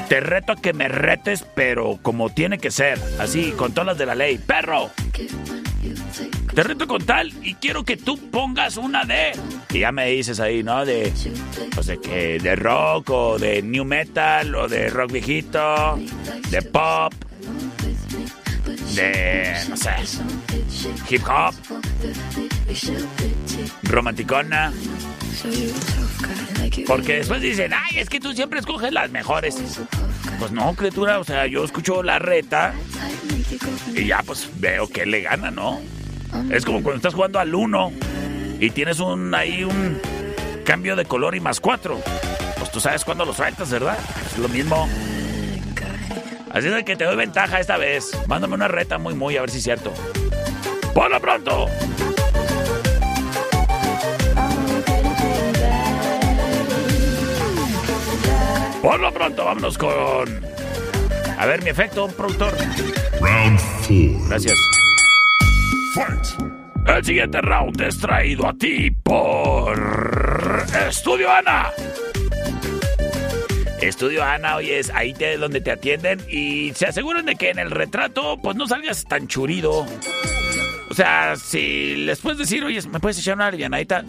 Te 0.07 0.19
reto 0.19 0.53
a 0.53 0.55
que 0.55 0.73
me 0.73 0.87
retes, 0.87 1.45
pero 1.55 1.99
como 2.01 2.29
tiene 2.29 2.57
que 2.57 2.71
ser. 2.71 2.99
Así, 3.19 3.51
con 3.51 3.73
todas 3.73 3.87
las 3.87 3.97
de 3.97 4.05
la 4.05 4.15
ley. 4.15 4.37
¡Perro! 4.37 4.89
Te 6.53 6.63
reto 6.63 6.87
con 6.87 7.03
tal 7.03 7.31
y 7.43 7.55
quiero 7.55 7.83
que 7.83 7.97
tú 7.97 8.17
pongas 8.29 8.77
una 8.77 9.03
de. 9.05 9.31
Y 9.71 9.79
ya 9.79 9.91
me 9.91 10.07
dices 10.07 10.39
ahí, 10.39 10.63
¿no? 10.63 10.85
De. 10.85 11.11
Pues 11.73 11.87
de 11.87 11.99
que. 11.99 12.39
De 12.39 12.55
rock 12.55 13.09
o 13.09 13.39
de 13.39 13.61
new 13.61 13.85
metal 13.85 14.53
o 14.55 14.67
de 14.67 14.89
rock 14.89 15.11
viejito. 15.11 15.97
De 16.49 16.61
pop. 16.63 17.13
De. 18.95 19.55
No 19.69 19.77
sé. 19.77 19.91
Hip 21.09 21.23
hop. 21.27 21.53
Romanticona. 23.83 24.71
Porque 26.87 27.17
después 27.17 27.41
dicen, 27.41 27.73
ay, 27.73 27.99
es 27.99 28.09
que 28.09 28.19
tú 28.19 28.33
siempre 28.33 28.59
escoges 28.59 28.91
las 28.91 29.09
mejores. 29.11 29.57
Pues 30.39 30.51
no, 30.51 30.73
criatura, 30.73 31.19
o 31.19 31.23
sea, 31.23 31.47
yo 31.47 31.63
escucho 31.63 32.03
la 32.03 32.19
reta 32.19 32.73
y 33.93 34.05
ya 34.05 34.23
pues 34.23 34.49
veo 34.57 34.87
que 34.87 35.05
le 35.05 35.21
gana, 35.21 35.51
¿no? 35.51 35.81
Es 36.49 36.65
como 36.65 36.81
cuando 36.81 36.97
estás 36.97 37.13
jugando 37.13 37.39
al 37.39 37.53
1 37.53 37.91
y 38.59 38.69
tienes 38.69 38.99
un 38.99 39.33
ahí 39.33 39.63
un 39.63 39.99
cambio 40.65 40.95
de 40.95 41.05
color 41.05 41.35
y 41.35 41.39
más 41.39 41.59
4. 41.59 41.99
Pues 42.57 42.71
tú 42.71 42.79
sabes 42.79 43.03
cuándo 43.03 43.25
lo 43.25 43.33
sueltas, 43.33 43.69
¿verdad? 43.69 43.97
Es 44.31 44.37
lo 44.37 44.47
mismo. 44.47 44.87
Así 46.51 46.67
es 46.67 46.83
que 46.83 46.95
te 46.95 47.03
doy 47.03 47.15
ventaja 47.15 47.59
esta 47.59 47.77
vez. 47.77 48.11
Mándame 48.27 48.55
una 48.55 48.67
reta 48.67 48.97
muy, 48.97 49.13
muy, 49.13 49.37
a 49.37 49.41
ver 49.41 49.49
si 49.49 49.57
es 49.57 49.63
cierto. 49.63 49.93
¡Por 50.99 51.09
lo 51.09 51.19
pronto! 51.21 51.65
Por 58.81 58.99
lo 58.99 59.13
pronto, 59.13 59.45
vámonos 59.45 59.77
con. 59.77 60.45
A 61.37 61.45
ver, 61.45 61.63
mi 61.63 61.69
efecto, 61.69 62.09
productor. 62.09 62.53
Round 63.21 63.59
4. 63.87 64.27
Gracias. 64.27 64.59
El 66.85 67.05
siguiente 67.05 67.39
round 67.43 67.79
es 67.79 67.97
traído 67.97 68.45
a 68.45 68.53
ti 68.55 68.91
por. 68.91 70.65
Estudio 70.85 71.31
Ana. 71.31 71.71
Estudio 73.79 74.21
Ana, 74.21 74.57
oye, 74.57 74.79
es 74.79 74.89
ahí 74.89 75.13
te, 75.13 75.37
donde 75.37 75.61
te 75.61 75.71
atienden 75.71 76.19
y 76.29 76.73
se 76.73 76.87
aseguran 76.87 77.25
de 77.25 77.35
que 77.35 77.51
en 77.51 77.59
el 77.59 77.71
retrato, 77.71 78.37
pues 78.43 78.57
no 78.57 78.67
salgas 78.67 79.05
tan 79.05 79.29
churido. 79.29 79.85
O 80.89 80.93
sea, 80.93 81.35
si 81.35 81.95
les 81.95 82.19
puedes 82.19 82.39
decir, 82.39 82.63
oye, 82.63 82.81
¿me 82.89 82.99
puedes 82.99 83.19
echar 83.19 83.35
una 83.35 83.47
alivianadita? 83.47 84.03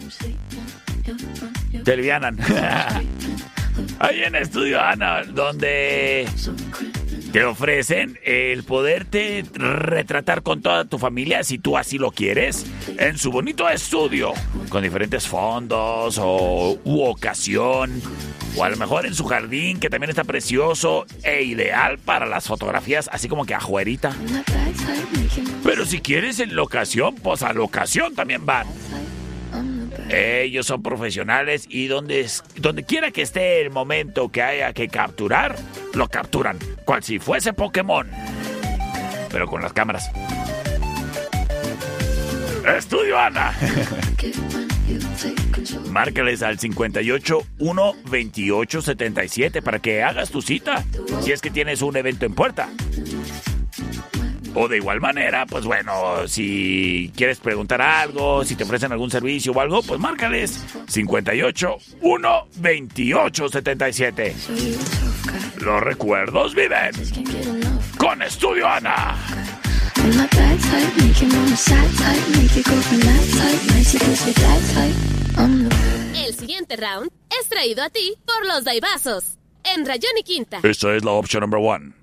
Te 1.83 1.93
alivianan. 1.93 2.37
Ahí 3.99 4.23
en 4.23 4.35
Estudio 4.35 4.81
Ana, 4.81 5.23
donde 5.23 6.27
te 7.31 7.45
ofrecen 7.45 8.19
el 8.23 8.63
poderte 8.63 9.45
retratar 9.53 10.43
con 10.43 10.61
toda 10.61 10.85
tu 10.85 10.97
familia 10.97 11.43
si 11.43 11.57
tú 11.57 11.77
así 11.77 11.97
lo 11.97 12.11
quieres 12.11 12.65
en 12.97 13.17
su 13.17 13.31
bonito 13.31 13.69
estudio 13.69 14.33
con 14.69 14.83
diferentes 14.83 15.27
fondos 15.27 16.19
o 16.21 16.77
u 16.83 17.03
ocasión 17.03 18.01
o 18.57 18.63
a 18.65 18.69
lo 18.69 18.75
mejor 18.75 19.05
en 19.05 19.15
su 19.15 19.23
jardín 19.25 19.79
que 19.79 19.89
también 19.89 20.09
está 20.09 20.25
precioso 20.25 21.05
e 21.23 21.43
ideal 21.43 21.99
para 21.99 22.25
las 22.25 22.47
fotografías 22.47 23.09
así 23.13 23.29
como 23.29 23.45
que 23.45 23.55
ajuerita. 23.55 24.13
Pero 25.63 25.85
si 25.85 26.01
quieres 26.01 26.39
en 26.39 26.55
locación 26.55 27.15
pues 27.15 27.43
a 27.43 27.53
locación 27.53 28.13
también 28.13 28.45
van 28.45 28.67
ellos 30.09 30.67
son 30.67 30.83
profesionales 30.83 31.65
y 31.69 31.87
donde, 31.87 32.27
donde 32.57 32.83
quiera 32.83 33.11
que 33.11 33.21
esté 33.21 33.61
el 33.61 33.69
momento 33.69 34.29
que 34.29 34.41
haya 34.41 34.73
que 34.73 34.89
capturar, 34.89 35.55
lo 35.93 36.07
capturan, 36.09 36.57
cual 36.91 37.03
si 37.03 37.19
fuese 37.19 37.53
Pokémon. 37.53 38.05
Pero 39.29 39.47
con 39.47 39.61
las 39.61 39.71
cámaras. 39.71 40.11
Estudio 42.77 43.17
Ana. 43.17 43.53
Márcales 45.89 46.43
al 46.43 46.59
58 46.59 47.43
1 47.59 47.93
28 48.09 48.81
77 48.81 49.61
para 49.61 49.79
que 49.79 50.03
hagas 50.03 50.31
tu 50.31 50.41
cita. 50.41 50.83
Si 51.21 51.31
es 51.31 51.39
que 51.39 51.49
tienes 51.49 51.81
un 51.81 51.95
evento 51.95 52.25
en 52.25 52.33
puerta. 52.33 52.67
O 54.53 54.67
de 54.67 54.77
igual 54.77 54.99
manera, 54.99 55.45
pues 55.45 55.65
bueno, 55.65 56.27
si 56.27 57.11
quieres 57.15 57.39
preguntar 57.39 57.81
algo, 57.81 58.43
si 58.43 58.55
te 58.55 58.63
ofrecen 58.63 58.91
algún 58.91 59.09
servicio 59.09 59.53
o 59.53 59.59
algo, 59.61 59.81
pues 59.81 59.99
márcales 59.99 60.63
58 60.87 61.77
1 62.01 62.47
28 62.57 63.49
77. 63.49 64.35
Los 65.61 65.81
recuerdos 65.81 66.53
viven 66.53 66.91
con 67.97 68.21
Estudio 68.21 68.67
Ana. 68.67 69.15
El 76.15 76.33
siguiente 76.33 76.75
round 76.75 77.11
es 77.39 77.47
traído 77.47 77.83
a 77.83 77.89
ti 77.89 78.15
por 78.25 78.47
los 78.47 78.63
Daibazos 78.63 79.37
en 79.63 79.85
Rayón 79.85 80.11
y 80.19 80.23
Quinta. 80.23 80.59
Esta 80.63 80.95
es 80.95 81.03
la 81.05 81.11
opción 81.11 81.41
number 81.41 81.59
one. 81.63 82.00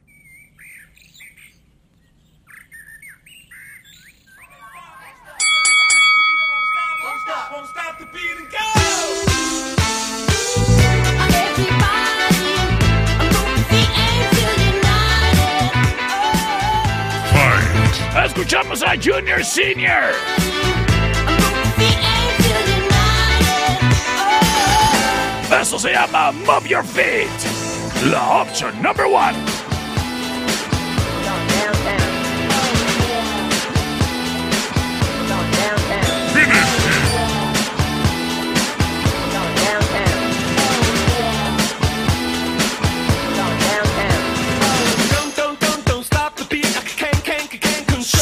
Escuchamos 18.24 18.82
a 18.82 18.96
Junior 18.96 19.44
Senior. 19.44 20.12
Eso 25.60 25.78
se 25.78 25.92
llama 25.92 26.32
Move 26.32 26.68
Your 26.68 26.84
Feet. 26.84 27.28
La 28.10 28.42
opción 28.42 28.80
number 28.82 29.06
one. 29.06 29.57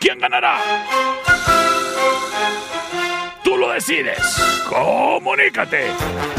¿Quién 0.00 0.18
ganará? 0.18 0.56
Lo 3.60 3.70
decides. 3.72 4.18
Comunícate. 4.66 5.90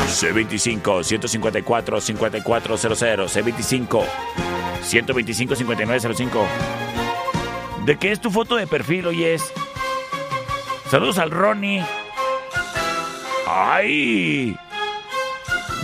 C25 0.08 1.04
154 1.04 2.02
5400. 2.02 3.36
C25 3.36 4.04
125 4.82 5.56
5905. 5.56 6.48
¿De 7.86 7.98
qué 8.00 8.12
es 8.12 8.20
tu 8.20 8.32
foto 8.32 8.56
de 8.56 8.66
perfil 8.66 9.06
hoy 9.06 9.24
es? 9.24 9.54
Saludos 10.90 11.20
al 11.20 11.30
Ronnie. 11.30 11.86
¡Ay! 13.48 14.58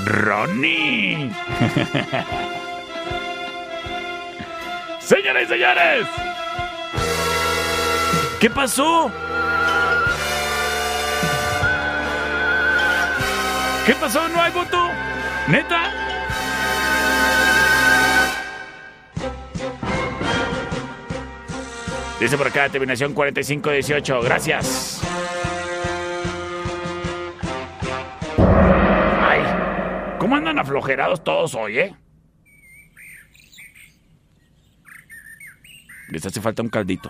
¡Ronnie! 0.06 1.30
Señores 5.00 5.44
y 5.44 5.54
señores. 5.54 6.08
¿Qué 8.40 8.50
pasó? 8.50 9.12
¿Qué 13.88 13.96
pasó? 13.96 14.28
¿No 14.28 14.42
hay 14.42 14.52
voto? 14.52 14.90
¿Neta? 15.48 15.94
Dice 22.20 22.38
por 22.38 22.48
acá, 22.48 22.68
terminación 22.68 23.14
4518. 23.14 24.22
Gracias. 24.24 25.02
Ay, 29.22 29.42
¿cómo 30.20 30.36
andan 30.36 30.60
aflojerados 30.60 31.24
todos 31.24 31.56
hoy, 31.56 31.80
eh? 31.80 31.96
Les 36.10 36.26
hace 36.26 36.42
falta 36.42 36.62
un 36.62 36.68
caldito. 36.68 37.10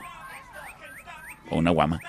O 1.49 1.57
una 1.57 1.71
guama. 1.71 1.99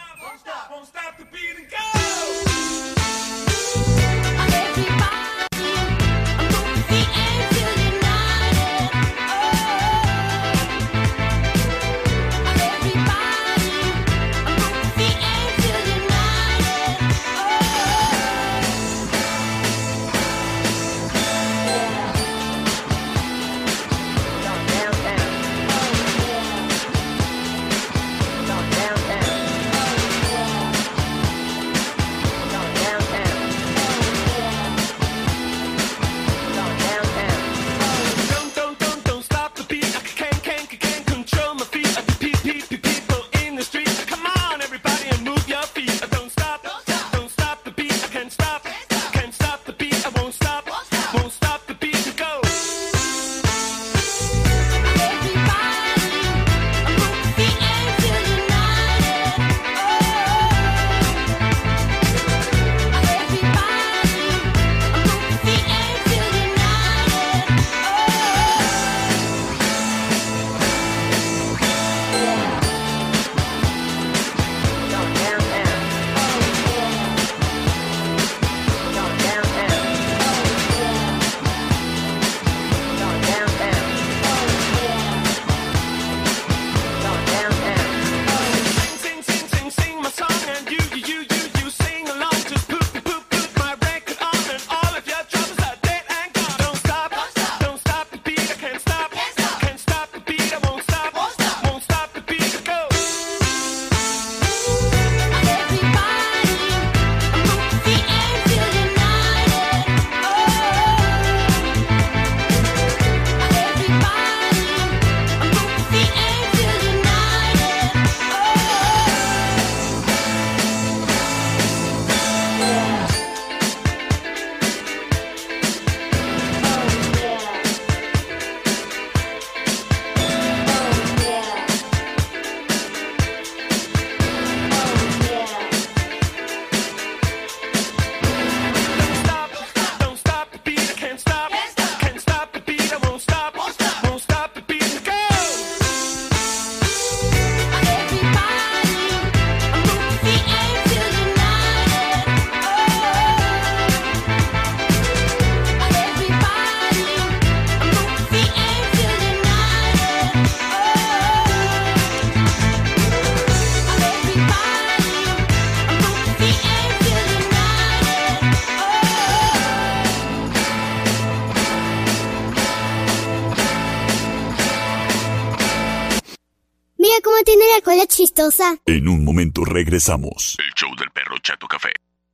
Chistosa. 178.39 178.77
En 178.87 179.09
un 179.09 179.25
momento 179.25 179.65
regresamos. 179.65 180.57
El 180.59 180.73
show 180.75 180.95
del 180.97 181.11
perro 181.11 181.37
Chato 181.43 181.67
Café. 181.67 181.91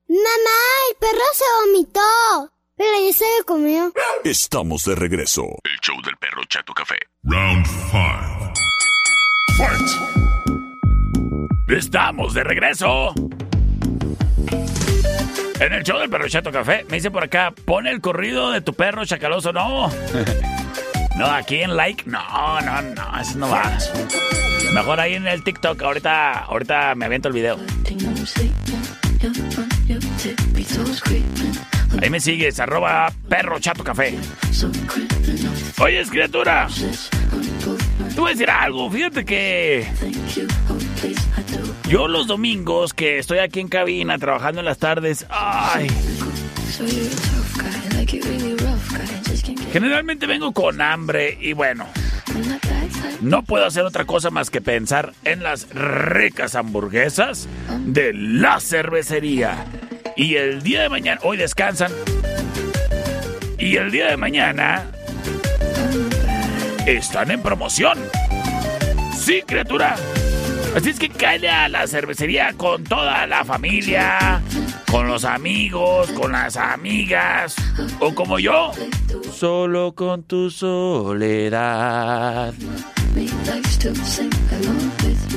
Mamá, 0.09 0.21
el 0.91 0.97
perro 0.99 1.25
se 1.33 1.45
vomitó. 1.67 2.53
Pero 2.77 2.91
ya 3.07 3.13
se 3.13 3.25
lo 3.39 3.45
comió. 3.47 3.93
Estamos 4.25 4.83
de 4.85 4.97
regreso. 4.97 5.45
El 5.65 5.79
show 5.81 5.97
del 6.03 6.17
perro 6.17 6.45
Chato 6.47 6.75
Café. 6.75 6.97
Round 7.23 7.67
5. 7.67 8.53
Estamos 11.69 12.35
de 12.35 12.45
regreso. 12.45 13.15
En 15.61 15.73
el 15.73 15.85
show 15.85 15.99
del 15.99 16.11
perro 16.11 16.29
Chato 16.29 16.53
Café, 16.53 16.85
me 16.91 16.97
dice 16.97 17.11
por 17.11 17.25
acá, 17.25 17.55
pon 17.65 17.87
el 17.87 18.03
corrido 18.03 18.51
de 18.51 18.61
tu 18.61 18.75
perro 18.75 19.07
chacaloso. 19.07 19.53
No. 19.53 19.89
No, 21.17 21.27
aquí 21.27 21.63
en 21.63 21.77
like, 21.77 22.05
no, 22.07 22.61
no, 22.61 22.83
no, 22.83 23.21
eso 23.21 23.39
no 23.39 23.49
va. 23.49 23.79
Mejor 24.73 24.99
ahí 24.99 25.15
en 25.15 25.27
el 25.29 25.45
TikTok, 25.45 25.81
ahorita, 25.81 26.41
ahorita 26.41 26.95
me 26.97 27.05
aviento 27.05 27.29
el 27.29 27.35
video. 27.35 27.59
Ahí 32.03 32.11
me 32.11 32.19
sigues, 32.19 32.59
arroba 32.59 33.13
perro 33.29 33.61
chato 33.61 33.85
café. 33.85 34.19
Oye, 35.81 36.05
criatura. 36.07 36.69
Te 38.15 38.21
voy 38.21 38.31
a 38.31 38.33
decir 38.33 38.51
algo, 38.51 38.91
fíjate 38.91 39.25
que 39.25 39.87
yo 41.89 42.09
los 42.09 42.27
domingos 42.27 42.93
que 42.93 43.19
estoy 43.19 43.39
aquí 43.39 43.61
en 43.61 43.69
cabina 43.69 44.19
trabajando 44.19 44.61
en 44.61 44.67
las 44.67 44.79
tardes, 44.79 45.27
ay, 45.31 45.87
generalmente 49.73 50.27
vengo 50.27 50.53
con 50.53 50.81
hambre 50.81 51.37
y 51.41 51.53
bueno, 51.53 51.87
no 53.21 53.43
puedo 53.43 53.65
hacer 53.65 53.85
otra 53.85 54.05
cosa 54.05 54.31
más 54.31 54.51
que 54.51 54.61
pensar 54.61 55.13
en 55.25 55.43
las 55.43 55.69
ricas 55.71 56.55
hamburguesas 56.55 57.49
de 57.87 58.13
la 58.13 58.61
cervecería. 58.61 59.65
Y 60.17 60.37
el 60.37 60.63
día 60.63 60.83
de 60.83 60.89
mañana, 60.89 61.21
hoy 61.25 61.37
descansan. 61.37 61.93
Y 63.59 63.77
el 63.77 63.91
día 63.91 64.09
de 64.09 64.17
mañana 64.17 64.85
están 66.87 67.31
en 67.31 67.41
promoción. 67.41 67.99
Sí, 69.17 69.43
criatura. 69.47 69.97
Así 70.75 70.91
es 70.91 70.99
que 70.99 71.09
cállate 71.09 71.49
a 71.49 71.69
la 71.69 71.87
cervecería 71.87 72.53
con 72.55 72.83
toda 72.83 73.27
la 73.29 73.45
familia, 73.45 74.43
con 74.91 75.07
los 75.07 75.25
amigos, 75.25 76.11
con 76.13 76.33
las 76.33 76.57
amigas, 76.57 77.55
o 78.01 78.13
como 78.15 78.41
yo, 78.41 78.73
solo 79.33 79.95
con 79.95 80.25
tu 80.25 80.51
soledad. 80.51 82.53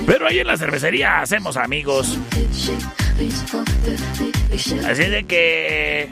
Pero 0.07 0.27
ahí 0.27 0.39
en 0.39 0.47
la 0.47 0.57
cervecería 0.57 1.21
hacemos 1.21 1.55
amigos. 1.55 2.17
Así 4.85 5.03
de 5.03 5.23
que 5.25 6.09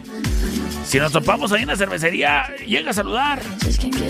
si 0.86 1.00
nos 1.00 1.12
topamos 1.12 1.52
ahí 1.52 1.64
en 1.64 1.68
la 1.68 1.76
cervecería, 1.76 2.48
llega 2.66 2.92
a 2.92 2.94
saludar. 2.94 3.42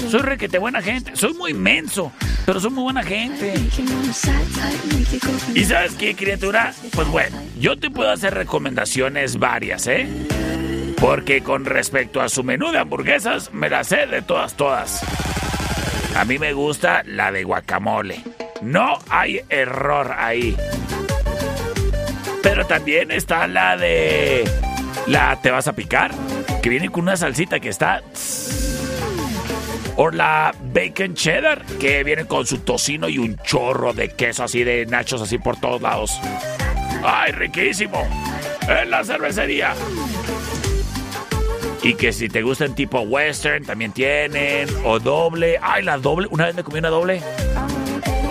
Soy 0.09 0.21
requete 0.21 0.57
buena 0.57 0.81
gente. 0.81 1.15
Soy 1.15 1.33
muy 1.33 1.53
menso, 1.53 2.11
pero 2.45 2.59
soy 2.59 2.71
muy 2.71 2.83
buena 2.83 3.03
gente. 3.03 3.53
¿Y 5.53 5.63
sabes 5.63 5.93
qué, 5.95 6.15
criatura? 6.15 6.73
Pues 6.93 7.07
bueno, 7.07 7.37
yo 7.59 7.77
te 7.77 7.89
puedo 7.89 8.11
hacer 8.11 8.33
recomendaciones 8.33 9.39
varias, 9.39 9.87
¿eh? 9.87 10.07
Porque 10.99 11.41
con 11.41 11.65
respecto 11.65 12.21
a 12.21 12.29
su 12.29 12.43
menú 12.43 12.71
de 12.71 12.79
hamburguesas, 12.79 13.53
me 13.53 13.69
la 13.69 13.83
sé 13.83 14.07
de 14.07 14.21
todas, 14.21 14.55
todas. 14.55 15.01
A 16.15 16.23
mí 16.25 16.39
me 16.39 16.53
gusta 16.53 17.03
la 17.05 17.31
de 17.31 17.43
guacamole. 17.43 18.21
No 18.61 18.99
hay 19.09 19.41
error 19.49 20.13
ahí. 20.17 20.55
Pero 22.41 22.65
también 22.65 23.11
está 23.11 23.47
la 23.47 23.75
de... 23.75 24.49
La 25.07 25.39
te 25.41 25.51
vas 25.51 25.67
a 25.67 25.73
picar, 25.73 26.11
que 26.65 26.69
viene 26.71 26.89
con 26.89 27.03
una 27.03 27.15
salsita 27.15 27.59
que 27.59 27.69
está... 27.69 28.01
O 29.97 30.09
la 30.09 30.51
bacon 30.73 31.13
cheddar, 31.13 31.63
que 31.79 32.03
viene 32.03 32.25
con 32.25 32.47
su 32.47 32.57
tocino 32.57 33.07
y 33.07 33.19
un 33.19 33.37
chorro 33.43 33.93
de 33.93 34.09
queso 34.09 34.45
así 34.45 34.63
de 34.63 34.87
nachos 34.87 35.21
así 35.21 35.37
por 35.37 35.59
todos 35.59 35.79
lados. 35.79 36.19
¡Ay, 37.03 37.33
riquísimo! 37.33 38.01
En 38.67 38.89
la 38.89 39.03
cervecería. 39.03 39.75
Y 41.83 41.93
que 41.93 42.11
si 42.11 42.29
te 42.29 42.41
gustan 42.41 42.73
tipo 42.73 43.01
western, 43.01 43.63
también 43.63 43.91
tienen. 43.91 44.67
O 44.83 44.97
doble. 44.99 45.59
¡Ay, 45.61 45.83
la 45.83 45.99
doble! 45.99 46.27
Una 46.31 46.47
vez 46.47 46.55
me 46.55 46.63
comí 46.63 46.79
una 46.79 46.89
doble. 46.89 47.21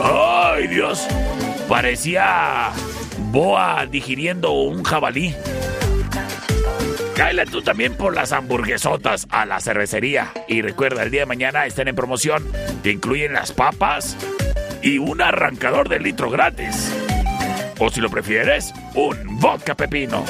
¡Ay, 0.03 0.67
Dios! 0.67 1.07
Parecía 1.69 2.73
boa 3.31 3.87
digiriendo 3.87 4.51
un 4.51 4.83
jabalí. 4.83 5.37
Cállate 7.17 7.51
tú 7.51 7.63
también 7.63 7.95
por 7.95 8.15
las 8.15 8.33
hamburguesotas 8.33 9.27
a 9.31 9.47
la 9.47 9.61
cervecería. 9.61 10.33
Y 10.49 10.63
recuerda, 10.63 11.05
el 11.05 11.11
día 11.11 11.21
de 11.21 11.27
mañana 11.27 11.65
están 11.65 11.87
en 11.87 11.95
promoción. 11.95 12.45
Te 12.83 12.91
incluyen 12.91 13.33
las 13.33 13.53
papas 13.53 14.17
y 14.83 14.99
un 14.99 15.23
arrancador 15.23 15.89
de 15.89 16.01
litro 16.01 16.29
gratis. 16.29 16.93
O 17.79 17.89
si 17.91 18.01
lo 18.01 18.11
prefieres, 18.11 18.73
un 18.95 19.39
vodka 19.39 19.75
pepino. 19.77 20.25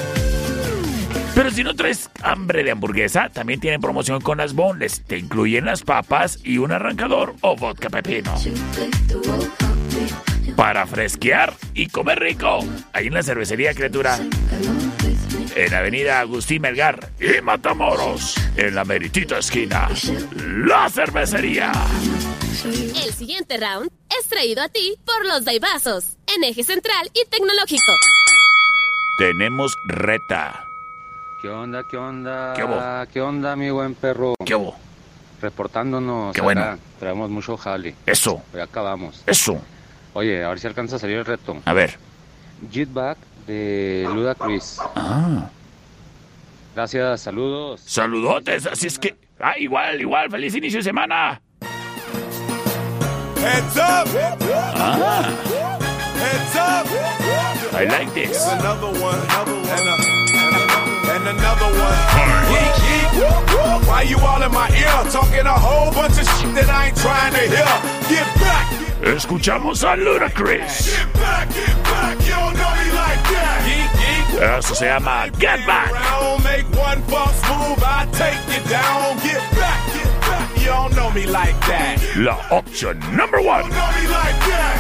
Pero 1.34 1.50
si 1.50 1.64
no 1.64 1.74
traes 1.74 2.10
hambre 2.22 2.62
de 2.62 2.70
hamburguesa, 2.70 3.28
también 3.30 3.60
tienen 3.60 3.80
promoción 3.80 4.20
con 4.20 4.38
las 4.38 4.54
boneless. 4.54 5.02
Te 5.06 5.18
incluyen 5.18 5.64
las 5.64 5.82
papas 5.82 6.38
y 6.44 6.58
un 6.58 6.70
arrancador 6.70 7.34
o 7.40 7.56
vodka 7.56 7.88
pepino. 7.88 8.34
Para 10.54 10.86
fresquear 10.86 11.54
y 11.72 11.88
comer 11.88 12.20
rico. 12.20 12.60
Ahí 12.92 13.08
en 13.08 13.14
la 13.14 13.22
cervecería, 13.22 13.74
criatura. 13.74 14.18
En 15.56 15.72
Avenida 15.72 16.18
Agustín 16.18 16.62
Melgar 16.62 17.10
y 17.20 17.40
Matamoros. 17.40 18.34
En 18.56 18.74
la 18.74 18.84
meritita 18.84 19.38
esquina. 19.38 19.88
La 20.66 20.90
cervecería. 20.90 21.70
El 22.64 23.12
siguiente 23.12 23.56
round 23.56 23.88
es 24.18 24.28
traído 24.28 24.62
a 24.62 24.68
ti 24.68 24.96
por 25.04 25.24
los 25.24 25.44
Daibazos, 25.44 26.16
en 26.34 26.42
eje 26.42 26.64
central 26.64 27.08
y 27.14 27.24
tecnológico. 27.28 27.92
Tenemos 29.18 29.72
reta. 29.86 30.66
¿Qué 31.40 31.48
onda, 31.48 31.84
qué 31.88 31.96
onda? 31.98 32.54
¿Qué 32.54 32.64
hubo? 32.64 33.12
¿Qué 33.12 33.20
onda, 33.20 33.54
mi 33.54 33.70
buen 33.70 33.94
perro? 33.94 34.34
¿Qué 34.44 34.56
hubo? 34.56 34.74
Reportándonos. 35.40 36.34
Qué 36.34 36.40
acá. 36.40 36.44
bueno. 36.44 36.78
Traemos 36.98 37.30
mucho 37.30 37.56
jale. 37.56 37.94
Eso. 38.06 38.42
Ya 38.52 38.64
acabamos. 38.64 39.22
Eso. 39.26 39.62
Oye, 40.14 40.42
a 40.42 40.48
ver 40.48 40.58
si 40.58 40.66
alcanza 40.66 40.96
a 40.96 40.98
salir 40.98 41.18
el 41.18 41.24
reto. 41.24 41.62
A 41.64 41.72
ver. 41.72 41.96
Jitback 42.72 43.18
de 43.46 44.08
Luda 44.12 44.34
Chris. 44.34 44.78
Ah. 44.94 45.48
Gracias, 46.74 47.20
saludos. 47.20 47.80
Saludotes, 47.80 48.66
así 48.66 48.86
es 48.86 48.98
que. 48.98 49.16
Ah, 49.40 49.58
igual, 49.58 50.00
igual, 50.00 50.30
feliz 50.30 50.54
inicio 50.54 50.78
de 50.78 50.84
semana. 50.84 51.40
Heads 53.36 53.76
up! 53.76 54.08
Ah. 54.74 55.28
Heads 56.16 56.56
up! 56.56 56.86
I 57.74 57.84
like 57.84 58.14
this. 58.14 58.46
Another 58.46 58.88
one, 59.00 59.18
another 59.18 59.54
one, 59.54 59.68
and, 59.68 59.88
a, 59.88 59.94
and 61.12 61.28
another 61.28 61.70
one. 61.78 62.14
Why 63.86 64.02
you 64.02 64.18
all 64.18 64.42
in 64.42 64.50
my 64.50 64.68
ear 64.70 65.10
talking 65.10 65.46
a 65.46 65.52
whole 65.52 65.92
bunch 65.92 66.18
of 66.18 66.26
shit 66.38 66.54
that 66.54 66.68
I 66.68 66.86
ain't 66.88 66.96
trying 66.96 67.32
to 67.32 67.40
hear? 67.40 67.66
Get 68.08 68.26
back! 68.40 68.66
Escuchamos 69.02 69.82
a 69.84 69.96
Ludacris. 69.96 70.96
Get 70.96 71.12
back, 71.14 71.48
get 71.50 71.82
back! 71.84 72.18
You 72.26 72.32
don't 72.32 72.56
know 72.56 72.74
me 72.74 72.83
Eso 74.58 74.74
se 74.74 74.86
llama 74.86 75.26
Get 75.38 75.66
Back. 75.66 75.92
Make 76.42 76.66
one 76.76 77.02
false 77.04 77.40
move, 77.48 77.82
I 77.82 78.06
take 78.12 78.38
you 78.52 78.62
down. 78.68 79.16
Get 79.22 79.40
back, 79.56 79.92
get 79.92 80.20
back! 80.20 80.58
You 80.58 80.66
don't 80.66 80.94
know 80.94 81.10
me 81.10 81.26
like 81.26 81.58
that. 81.66 81.98
La 82.16 82.36
opción 82.50 82.98
number 83.16 83.40
one. 83.40 83.62
know 83.62 83.90
me 83.96 84.08
like 84.08 84.38
that. 84.48 84.76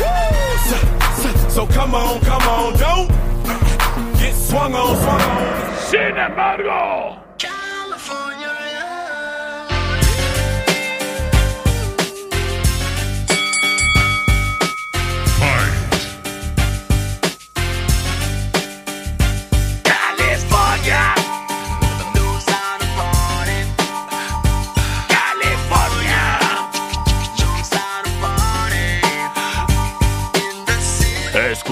So, 0.68 0.76
so, 1.22 1.48
so 1.48 1.66
come 1.66 1.94
on, 1.94 2.20
come 2.20 2.42
on, 2.42 2.76
don't 2.78 3.08
get 4.18 4.34
swung 4.34 4.74
on, 4.74 4.96
swung 4.96 5.20
on. 5.20 5.76
Sin 5.78 6.16
embargo. 6.16 7.23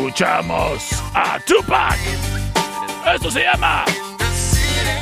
Escuchamos 0.03 1.00
a 1.14 1.38
Tupac. 1.46 1.96
Esto 3.14 3.30
se 3.30 3.44
llama 3.44 3.84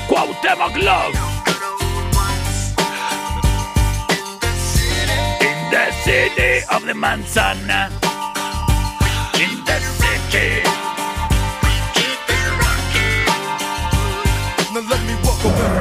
Cuauhtémoc 0.06 0.76
Love. 0.76 1.14
In 5.40 5.70
the 5.70 5.90
city 6.04 6.62
of 6.70 6.84
the 6.84 6.92
manzana. 6.92 7.88
In 9.40 9.64
the 9.64 9.80
city. 9.80 10.62
Now 14.74 14.80
let 14.86 15.00
me 15.06 15.14
walk 15.24 15.44
away. 15.46 15.79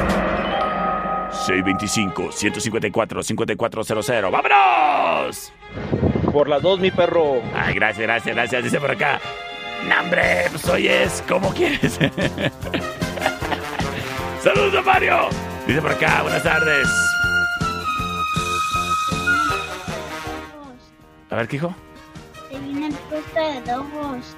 625-154-5400. 1.50 4.30
¡Vámonos! 4.30 5.52
Por 6.32 6.48
las 6.48 6.62
dos, 6.62 6.78
mi 6.78 6.90
perro. 6.90 7.42
Ay, 7.54 7.74
gracias, 7.74 8.06
gracias, 8.06 8.34
gracias. 8.34 8.64
Dice 8.64 8.80
por 8.80 8.90
acá. 8.90 9.20
No, 9.88 10.00
hombre, 10.00 10.46
pues 10.50 10.68
oyes, 10.68 11.22
¿cómo 11.28 11.52
quieres? 11.54 11.98
Saludos, 14.42 14.84
Mario. 14.84 15.28
Dice 15.66 15.80
por 15.82 15.92
acá, 15.92 16.22
buenas 16.22 16.42
tardes. 16.42 16.88
A 21.30 21.36
ver, 21.36 21.48
¿qué 21.48 21.56
dijo? 21.56 21.74
Te 22.50 22.58
viene 22.58 22.88
el 22.88 22.94
puesto 22.94 23.40
de 23.40 23.62
dogos. 23.72 24.36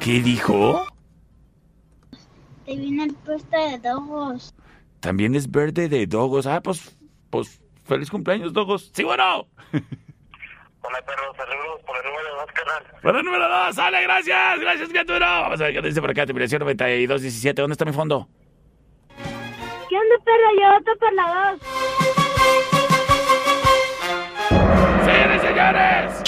¿Qué 0.00 0.22
dijo? 0.22 0.86
Te 2.64 2.76
viene 2.76 3.04
el 3.04 3.12
puesto 3.14 3.56
de 3.56 3.78
dogos. 3.78 4.54
También 5.00 5.34
es 5.34 5.50
verde 5.50 5.88
de 5.88 6.06
Dogos. 6.06 6.46
Ah, 6.46 6.60
pues, 6.60 6.96
pues, 7.30 7.60
feliz 7.84 8.10
cumpleaños, 8.10 8.52
Dogos. 8.52 8.90
Sí, 8.94 9.04
bueno. 9.04 9.46
Hola, 10.80 11.02
perro, 11.04 11.34
saludos 11.36 11.82
por 11.84 11.96
el 11.96 12.04
número 12.04 12.36
2, 12.36 12.46
carnal. 12.52 13.00
Para 13.02 13.18
el 13.18 13.24
número 13.24 13.48
dos, 13.48 13.74
sale, 13.74 14.02
gracias, 14.02 14.60
gracias, 14.60 14.88
criatura. 14.88 15.40
Vamos 15.40 15.60
a 15.60 15.64
ver 15.64 15.74
qué 15.74 15.82
dice 15.82 16.00
por 16.00 16.10
acá, 16.10 16.24
terminación 16.24 16.60
9217. 16.60 17.60
¿Dónde 17.60 17.72
está 17.72 17.84
mi 17.84 17.92
fondo? 17.92 18.28
¿Qué 19.88 19.96
onda, 19.96 20.16
perro? 20.24 20.50
Yo 20.60 20.72
voto 20.72 20.92
por 20.98 21.12
la 21.12 21.50
dos. 21.50 21.60
¡Señores, 25.04 25.42
señores! 25.42 26.27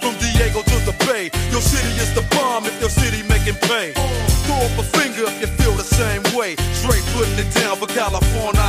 Your 1.61 1.69
city 1.77 1.93
is 2.01 2.11
the 2.15 2.25
bomb 2.33 2.65
if 2.65 2.73
your 2.81 2.89
city 2.89 3.21
making 3.29 3.53
pay. 3.69 3.93
Throw 4.49 4.57
up 4.65 4.81
a 4.81 4.85
finger 4.97 5.29
if 5.29 5.37
you 5.41 5.45
feel 5.61 5.77
the 5.77 5.85
same 5.85 6.25
way. 6.33 6.57
Straight 6.73 7.05
putting 7.13 7.37
it 7.37 7.53
down 7.53 7.77
for 7.77 7.85
California, 7.85 8.60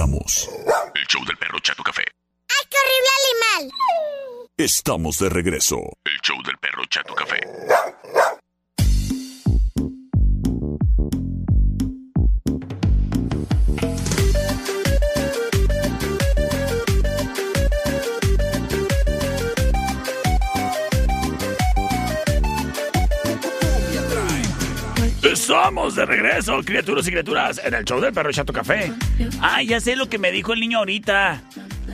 regresamos. 0.00 0.48
El 0.94 1.06
show 1.06 1.24
del 1.26 1.36
perro 1.36 1.58
Chato 1.60 1.82
Café. 1.82 2.02
¡Ay, 2.48 2.66
qué 2.70 2.76
horrible 2.78 3.68
animal! 3.68 4.48
Estamos 4.56 5.18
de 5.18 5.28
regreso. 5.28 5.76
Estamos 25.60 25.94
de 25.94 26.06
regreso, 26.06 26.62
criaturas 26.64 27.06
y 27.06 27.10
criaturas, 27.10 27.60
en 27.62 27.74
el 27.74 27.84
show 27.84 28.00
del 28.00 28.14
perro 28.14 28.32
Chato 28.32 28.50
Café. 28.50 28.94
Ah, 29.42 29.62
ya 29.62 29.78
sé 29.78 29.94
lo 29.94 30.08
que 30.08 30.16
me 30.16 30.32
dijo 30.32 30.54
el 30.54 30.60
niño 30.60 30.78
ahorita. 30.78 31.42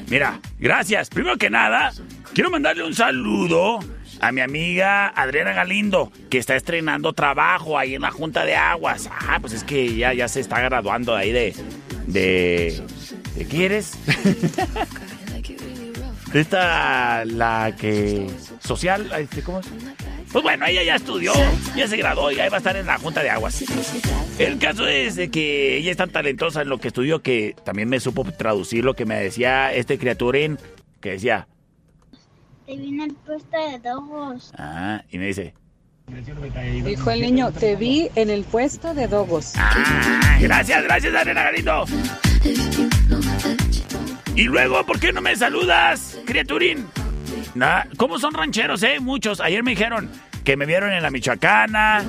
Mira, 0.07 0.39
gracias. 0.61 1.09
Primero 1.09 1.37
que 1.37 1.51
nada, 1.51 1.93
quiero 2.33 2.49
mandarle 2.49 2.85
un 2.85 2.95
saludo 2.95 3.81
a 4.21 4.31
mi 4.31 4.41
amiga 4.41 5.09
Adriana 5.09 5.53
Galindo, 5.53 6.13
que 6.31 6.39
está 6.39 6.55
estrenando 6.55 7.13
trabajo 7.13 7.77
ahí 7.77 7.97
en 7.97 8.03
la 8.03 8.13
Junta 8.13 8.45
de 8.45 8.55
Aguas. 8.55 9.11
Ah, 9.13 9.39
pues 9.41 9.53
es 9.53 9.65
que 9.65 9.97
ya, 9.97 10.15
ya 10.15 10.29
se 10.29 10.39
está 10.39 10.61
graduando 10.61 11.17
ahí 11.17 11.33
de. 11.33 11.53
de. 12.07 12.85
¿De 13.35 13.49
qué 13.49 13.65
eres? 13.65 13.99
Esta, 16.33 17.25
la 17.25 17.75
que. 17.77 18.29
social, 18.61 19.11
este, 19.19 19.43
¿cómo 19.43 19.59
es? 19.59 19.67
Pues 20.37 20.45
bueno, 20.45 20.67
ella 20.67 20.83
ya 20.83 20.97
estudió, 20.97 21.33
ya 21.75 21.89
se 21.89 21.97
graduó 21.97 22.31
y 22.31 22.39
ahí 22.39 22.51
va 22.51 22.57
a 22.57 22.59
estar 22.59 22.77
en 22.77 22.85
la 22.85 22.99
Junta 22.99 23.23
de 23.23 23.31
Aguas. 23.31 23.65
El 24.39 24.59
caso 24.59 24.87
es 24.87 25.17
de 25.17 25.31
que 25.31 25.79
ella 25.79 25.91
es 25.91 25.97
tan 25.97 26.11
talentosa 26.11 26.61
en 26.61 26.69
lo 26.69 26.77
que 26.77 26.89
estudió 26.89 27.23
que 27.23 27.57
también 27.65 27.89
me 27.89 28.01
supo 28.01 28.23
traducir 28.23 28.85
lo 28.85 28.93
que 28.93 29.07
me 29.07 29.15
decía 29.15 29.73
este 29.73 29.97
criaturín, 29.97 30.59
que 31.01 31.13
decía, 31.13 31.49
Te 32.67 32.77
viene 32.77 33.05
el 33.05 33.15
puesto 33.15 33.57
de 33.57 33.79
dogos. 33.79 34.53
ah, 34.59 35.03
y 35.11 35.17
me 35.17 35.29
dice, 35.29 35.55
Dijo 36.85 37.11
el 37.13 37.23
niño, 37.23 37.51
te 37.53 37.75
vi 37.75 38.11
en 38.15 38.29
el 38.29 38.45
puesto 38.45 38.93
de 38.93 39.09
dogos. 39.09 39.55
ah, 39.57 40.37
gracias, 40.39 40.85
gracias, 40.85 41.15
Adriana 41.15 41.45
Galindo. 41.45 41.87
Y 44.35 44.43
luego, 44.43 44.85
¿por 44.85 45.01
qué 45.01 45.15
no 45.15 45.23
me 45.23 45.35
saludas, 45.35 46.19
criaturín? 46.27 46.85
Nah, 47.57 47.85
¿Cómo 47.97 48.19
son 48.19 48.35
rancheros, 48.35 48.83
eh? 48.83 49.01
Muchos. 49.01 49.41
Ayer 49.41 49.63
me 49.63 49.71
dijeron 49.71 50.11
que 50.45 50.59
me 50.59 50.67
vieron 50.67 50.93
en 50.93 51.03
la 51.03 51.11
Michoacana 51.11 52.05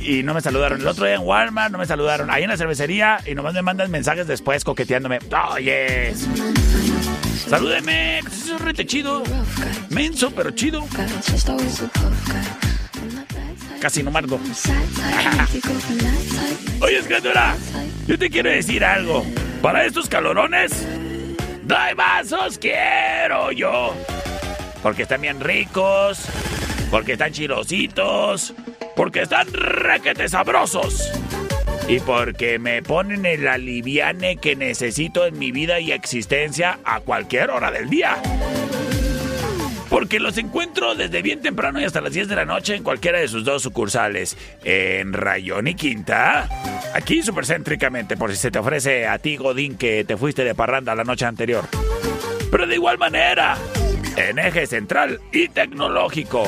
y 0.00 0.22
no 0.22 0.32
me 0.32 0.40
saludaron. 0.40 0.80
El 0.80 0.86
otro 0.86 1.06
día 1.06 1.16
en 1.16 1.22
Walmart 1.22 1.72
no 1.72 1.78
me 1.78 1.86
saludaron. 1.86 2.30
Ahí 2.30 2.44
en 2.44 2.50
la 2.50 2.56
cervecería 2.56 3.18
y 3.26 3.34
nomás 3.34 3.52
me 3.52 3.62
mandan 3.62 3.90
mensajes 3.90 4.28
después 4.28 4.62
coqueteándome. 4.62 5.18
¡Oh, 5.32 5.58
yes! 5.58 6.28
Salúdeme, 7.48 8.20
que 8.22 8.28
eso 8.28 8.54
es 8.54 8.60
rete 8.60 8.86
chido. 8.86 9.24
Menso, 9.90 10.30
pero 10.30 10.52
chido. 10.52 10.86
Casi 13.80 14.04
no 14.04 14.12
margo. 14.12 14.38
Oye, 16.80 17.00
criatura, 17.00 17.56
yo 18.06 18.16
te 18.16 18.30
quiero 18.30 18.50
decir 18.50 18.84
algo. 18.84 19.26
Para 19.60 19.84
estos 19.84 20.08
calorones, 20.08 20.86
¡Dai 21.64 21.94
vasos 21.94 22.56
quiero 22.58 23.50
yo! 23.50 23.96
Porque 24.82 25.02
están 25.02 25.20
bien 25.20 25.40
ricos, 25.40 26.26
porque 26.90 27.12
están 27.12 27.32
chilositos, 27.32 28.54
porque 28.96 29.22
están 29.22 29.46
requete 29.52 30.28
sabrosos. 30.28 31.10
Y 31.88 32.00
porque 32.00 32.58
me 32.58 32.82
ponen 32.82 33.26
el 33.26 33.48
aliviane 33.48 34.36
que 34.36 34.56
necesito 34.56 35.26
en 35.26 35.38
mi 35.38 35.52
vida 35.52 35.80
y 35.80 35.92
existencia 35.92 36.78
a 36.84 37.00
cualquier 37.00 37.50
hora 37.50 37.70
del 37.70 37.90
día. 37.90 38.16
Porque 39.92 40.20
los 40.20 40.38
encuentro 40.38 40.94
desde 40.94 41.20
bien 41.20 41.42
temprano 41.42 41.78
y 41.78 41.84
hasta 41.84 42.00
las 42.00 42.14
10 42.14 42.28
de 42.28 42.36
la 42.36 42.46
noche 42.46 42.76
en 42.76 42.82
cualquiera 42.82 43.18
de 43.20 43.28
sus 43.28 43.44
dos 43.44 43.62
sucursales. 43.62 44.38
En 44.64 45.12
Rayón 45.12 45.66
y 45.66 45.74
Quinta. 45.74 46.48
Aquí 46.94 47.22
supercéntricamente, 47.22 48.16
por 48.16 48.30
si 48.30 48.36
se 48.36 48.50
te 48.50 48.58
ofrece 48.58 49.06
a 49.06 49.18
ti, 49.18 49.36
Godín, 49.36 49.76
que 49.76 50.04
te 50.04 50.16
fuiste 50.16 50.44
de 50.44 50.54
parranda 50.54 50.94
la 50.94 51.04
noche 51.04 51.26
anterior. 51.26 51.68
Pero 52.50 52.66
de 52.66 52.74
igual 52.74 52.96
manera, 52.96 53.58
en 54.16 54.38
eje 54.38 54.66
central 54.66 55.20
y 55.32 55.48
tecnológico. 55.48 56.44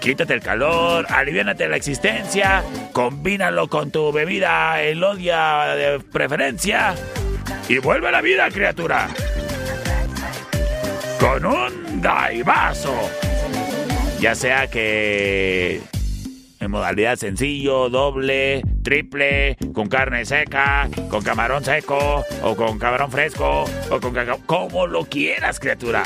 Quítate 0.00 0.34
el 0.34 0.40
calor, 0.40 1.06
aliviánate 1.08 1.66
la 1.68 1.76
existencia, 1.76 2.62
combínalo 2.92 3.68
con 3.68 3.90
tu 3.90 4.12
bebida 4.12 4.82
elodia 4.82 5.74
de 5.76 6.00
preferencia 6.00 6.94
y 7.68 7.78
vuelve 7.78 8.08
a 8.08 8.12
la 8.12 8.20
vida, 8.20 8.48
criatura. 8.50 9.08
Con 11.18 11.46
un 11.46 12.02
daivaso. 12.02 12.94
Ya 14.20 14.34
sea 14.34 14.66
que 14.66 15.80
en 16.60 16.70
modalidad 16.70 17.16
sencillo, 17.16 17.88
doble, 17.88 18.62
triple, 18.82 19.56
con 19.74 19.88
carne 19.88 20.24
seca, 20.24 20.88
con 21.10 21.22
camarón 21.22 21.64
seco, 21.64 22.24
o 22.42 22.56
con 22.56 22.78
camarón 22.78 23.10
fresco, 23.10 23.64
o 23.90 24.00
con 24.00 24.14
cacao. 24.14 24.40
Como 24.46 24.86
lo 24.86 25.04
quieras, 25.04 25.60
criatura. 25.60 26.02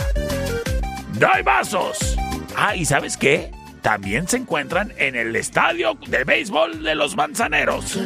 ¡Daivasos! 1.18 2.16
Ah, 2.56 2.76
¿y 2.76 2.84
sabes 2.84 3.16
qué? 3.16 3.50
También 3.82 4.28
se 4.28 4.36
encuentran 4.36 4.92
en 4.98 5.16
el 5.16 5.34
estadio 5.34 5.98
de 6.06 6.24
béisbol 6.24 6.82
de 6.82 6.94
los 6.94 7.16
manzaneros. 7.16 7.98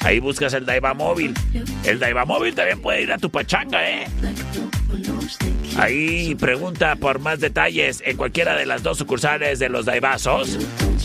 Ahí 0.00 0.20
buscas 0.20 0.52
el 0.54 0.66
Daiva 0.66 0.94
Móvil. 0.94 1.34
El 1.84 1.98
Daiva 1.98 2.24
Móvil 2.24 2.54
también 2.54 2.80
puede 2.80 3.02
ir 3.02 3.12
a 3.12 3.18
tu 3.18 3.30
pachanga, 3.30 3.88
¿eh? 3.88 4.06
Ahí 5.76 6.34
pregunta 6.36 6.96
por 6.96 7.18
más 7.18 7.40
detalles 7.40 8.02
en 8.06 8.16
cualquiera 8.16 8.56
de 8.56 8.66
las 8.66 8.82
dos 8.82 8.98
sucursales 8.98 9.58
de 9.58 9.68
los 9.68 9.84
Daibazos. 9.84 10.58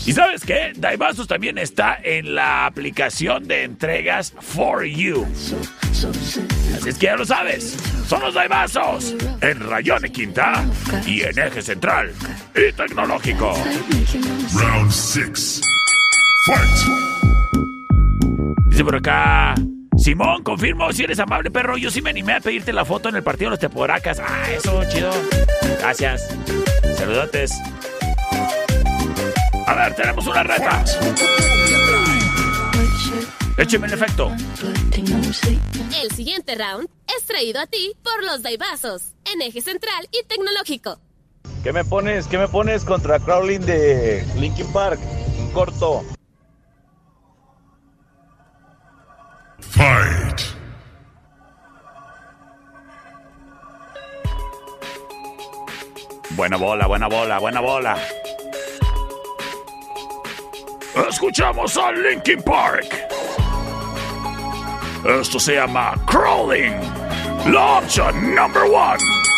¿Y 0.06 0.12
sabes 0.12 0.44
qué? 0.44 0.72
Daibazos 0.76 1.26
también 1.26 1.58
está 1.58 1.98
en 2.02 2.34
la 2.34 2.66
aplicación 2.66 3.46
de 3.48 3.64
entregas 3.64 4.32
For 4.40 4.84
You. 4.84 5.26
Así 6.76 6.88
es 6.88 6.98
que 6.98 7.06
ya 7.06 7.16
lo 7.16 7.24
sabes. 7.24 7.76
Son 8.06 8.20
los 8.20 8.34
Daibazos 8.34 9.14
en 9.40 9.60
Rayón 9.60 10.06
y 10.06 10.10
Quinta 10.10 10.64
y 11.06 11.22
en 11.22 11.38
Eje 11.38 11.62
Central 11.62 12.12
y 12.54 12.72
Tecnológico. 12.72 13.54
Round 14.54 14.90
six. 14.90 15.60
Fight. 16.46 17.00
Dice 18.66 18.84
por 18.84 18.96
acá. 18.96 19.54
Simón, 20.00 20.42
confirmo, 20.42 20.90
si 20.94 21.04
eres 21.04 21.18
amable, 21.18 21.50
perro. 21.50 21.76
Yo 21.76 21.90
sí 21.90 22.00
me 22.00 22.08
animé 22.08 22.32
a 22.32 22.40
pedirte 22.40 22.72
la 22.72 22.86
foto 22.86 23.10
en 23.10 23.16
el 23.16 23.22
partido 23.22 23.48
de 23.48 23.50
los 23.50 23.58
Teporacas. 23.60 24.18
Ah, 24.18 24.50
eso, 24.50 24.82
chido. 24.90 25.10
Gracias. 25.78 26.28
Saludotes. 26.96 27.52
A 29.66 29.74
ver, 29.74 29.94
tenemos 29.94 30.26
una 30.26 30.42
reta. 30.42 30.84
Écheme 33.58 33.88
el 33.88 33.92
efecto. 33.92 34.32
El 36.02 36.10
siguiente 36.16 36.54
round 36.54 36.88
es 37.18 37.26
traído 37.26 37.60
a 37.60 37.66
ti 37.66 37.92
por 38.02 38.24
los 38.24 38.42
Daibazos, 38.42 39.12
en 39.30 39.42
eje 39.42 39.60
central 39.60 40.08
y 40.12 40.26
tecnológico. 40.26 40.98
¿Qué 41.62 41.74
me 41.74 41.84
pones? 41.84 42.26
¿Qué 42.26 42.38
me 42.38 42.48
pones 42.48 42.84
contra 42.84 43.18
Crowlin 43.18 43.66
de 43.66 44.24
Linkin 44.38 44.72
Park? 44.72 44.98
Un 45.38 45.50
corto. 45.52 46.02
Fight. 49.70 50.42
Buena 56.30 56.56
bola, 56.56 56.86
buena 56.86 57.08
bola, 57.08 57.38
buena 57.38 57.60
bola. 57.60 57.96
Escuchamos 61.08 61.76
a 61.76 61.92
Linkin 61.92 62.42
Park. 62.42 62.86
Esto 65.04 65.38
se 65.38 65.54
llama 65.54 65.94
Crawling. 66.06 66.74
La 67.46 67.78
opción 67.78 68.34
number 68.34 68.64
one. 68.64 69.29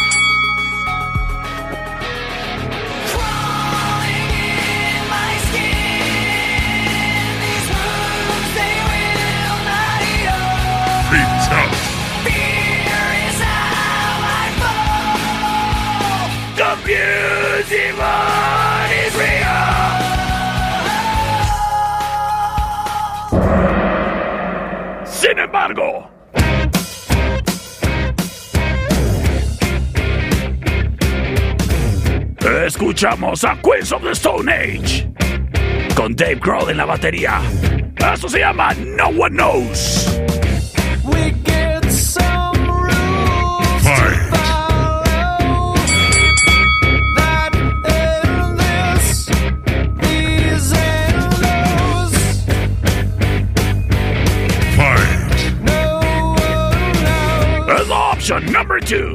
Sin 25.04 25.38
embargo, 25.38 26.10
escuchamos 32.66 33.44
a 33.44 33.56
Queens 33.62 33.92
of 33.92 34.02
the 34.02 34.10
Stone 34.10 34.52
Age 34.52 35.08
con 35.94 36.16
Dave 36.16 36.36
Grohl 36.36 36.70
en 36.70 36.78
la 36.78 36.84
batería. 36.84 37.40
Esto 38.12 38.28
se 38.28 38.40
llama 38.40 38.74
No 38.74 39.06
One 39.08 39.36
Knows. 39.36 40.41
Number 58.40 58.80
two. 58.80 59.14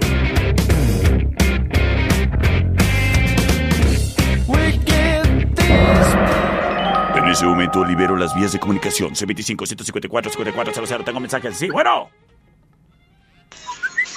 We 4.48 4.78
get 4.86 5.24
these 5.56 6.16
And 7.16 7.30
ese 7.32 7.46
momento 7.46 7.84
libero 7.84 8.16
las 8.16 8.36
vías 8.36 8.52
de 8.52 8.60
comunicación. 8.60 9.16
C25-154-5400. 9.16 11.04
Tengo 11.04 11.20
mensajes. 11.20 11.58
Sí, 11.58 11.70
bueno. 11.70 12.10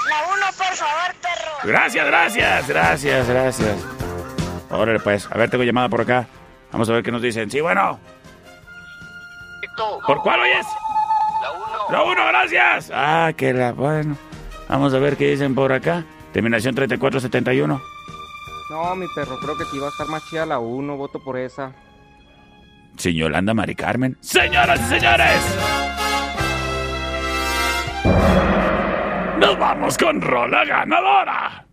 La 0.09 0.23
uno, 0.35 0.47
por 0.57 0.77
favor, 0.77 1.15
perro. 1.23 1.53
Gracias, 1.65 2.07
gracias, 2.07 2.69
gracias, 2.69 3.29
gracias. 3.29 3.87
Órale, 4.71 5.01
pues. 5.01 5.27
A 5.31 5.39
ver, 5.39 5.49
tengo 5.49 5.65
llamada 5.65 5.89
por 5.89 6.03
acá. 6.03 6.27
Vamos 6.73 6.89
a 6.91 6.93
ver 6.93 7.03
qué 7.03 7.11
nos 7.11 7.23
dicen. 7.23 7.51
Sí, 7.51 7.61
bueno. 7.61 7.99
¿Por 10.07 10.21
cuál 10.23 10.41
oyes? 10.41 10.67
La 11.43 11.53
uno. 11.53 11.91
La 11.91 12.03
uno, 12.03 12.27
gracias. 12.27 12.91
Ah, 12.93 13.33
que 13.35 13.55
la... 13.55 13.73
Bueno. 13.73 14.17
Vamos 14.71 14.95
a 14.95 15.01
ver 15.01 15.17
qué 15.17 15.33
dicen 15.33 15.53
por 15.53 15.73
acá. 15.73 16.05
Terminación 16.33 16.77
3471. 16.77 17.83
No, 18.71 18.95
mi 18.95 19.07
perro, 19.17 19.37
creo 19.41 19.59
que 19.59 19.65
sí 19.65 19.81
va 19.81 19.87
a 19.87 19.91
estar 19.91 20.07
más 20.07 20.25
chida 20.31 20.47
la 20.47 20.61
1, 20.61 20.97
voto 20.97 21.19
por 21.19 21.37
esa. 21.37 21.73
Señor 22.97 23.35
Anda 23.35 23.53
Mari 23.53 23.75
Carmen. 23.75 24.17
Señoras 24.21 24.81
y 24.81 24.85
señores. 24.85 25.59
Nos 29.41 29.59
vamos 29.59 29.99
con 29.99 30.21
rola 30.21 30.65
ganadora. 30.65 31.67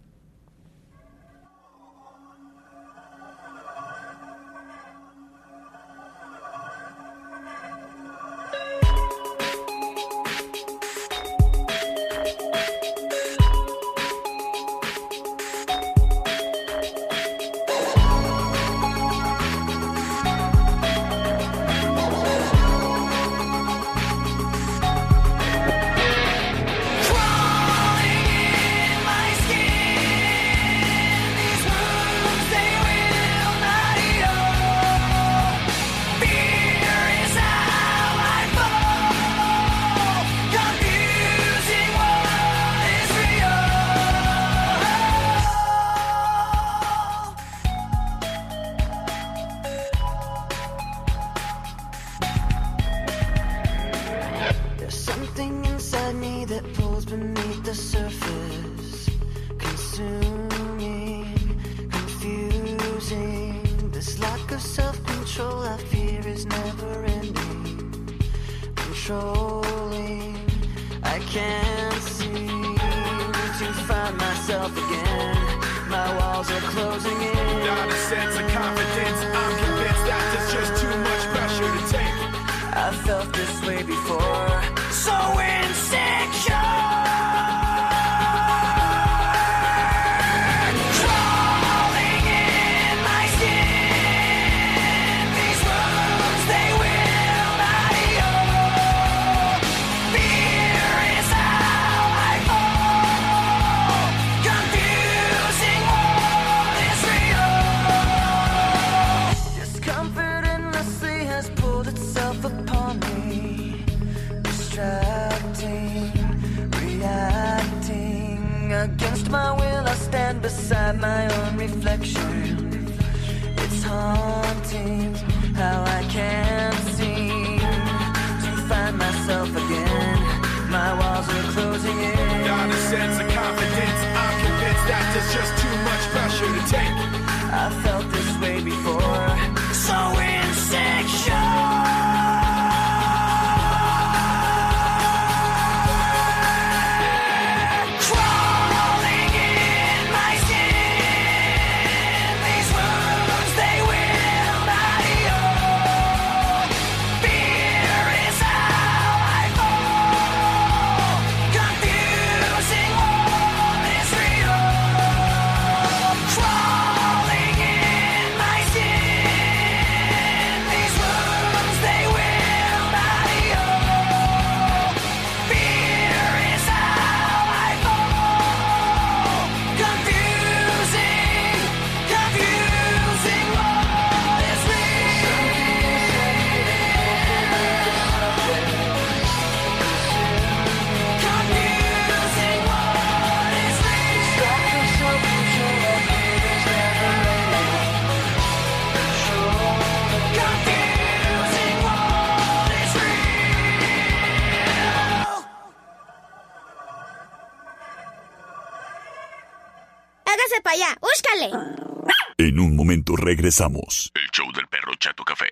Regresamos. 213.47 214.11
El 214.13 214.29
show 214.31 214.51
del 214.51 214.67
perro 214.67 214.93
Chato 214.99 215.23
Café. 215.23 215.45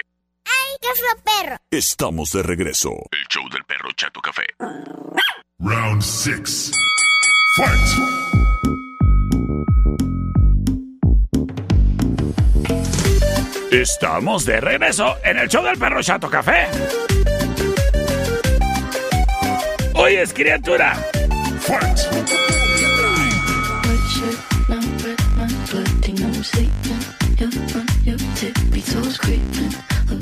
¡Ay, 0.46 0.78
qué 0.82 0.90
fue 1.00 1.08
perro! 1.24 1.56
Estamos 1.72 2.30
de 2.34 2.44
regreso. 2.44 2.90
El 3.10 3.26
show 3.30 3.48
del 3.50 3.64
perro 3.64 3.90
Chato 3.96 4.20
Café. 4.20 4.44
Round 5.60 6.02
six. 6.02 6.72
Fight! 7.56 7.80
Estamos 13.72 14.46
de 14.46 14.60
regreso 14.60 15.16
en 15.24 15.40
el 15.40 15.48
show 15.48 15.64
del 15.64 15.78
perro 15.78 16.04
Chato 16.04 16.30
Café. 16.30 16.68
Oyes, 19.94 20.34
criatura. 20.34 21.02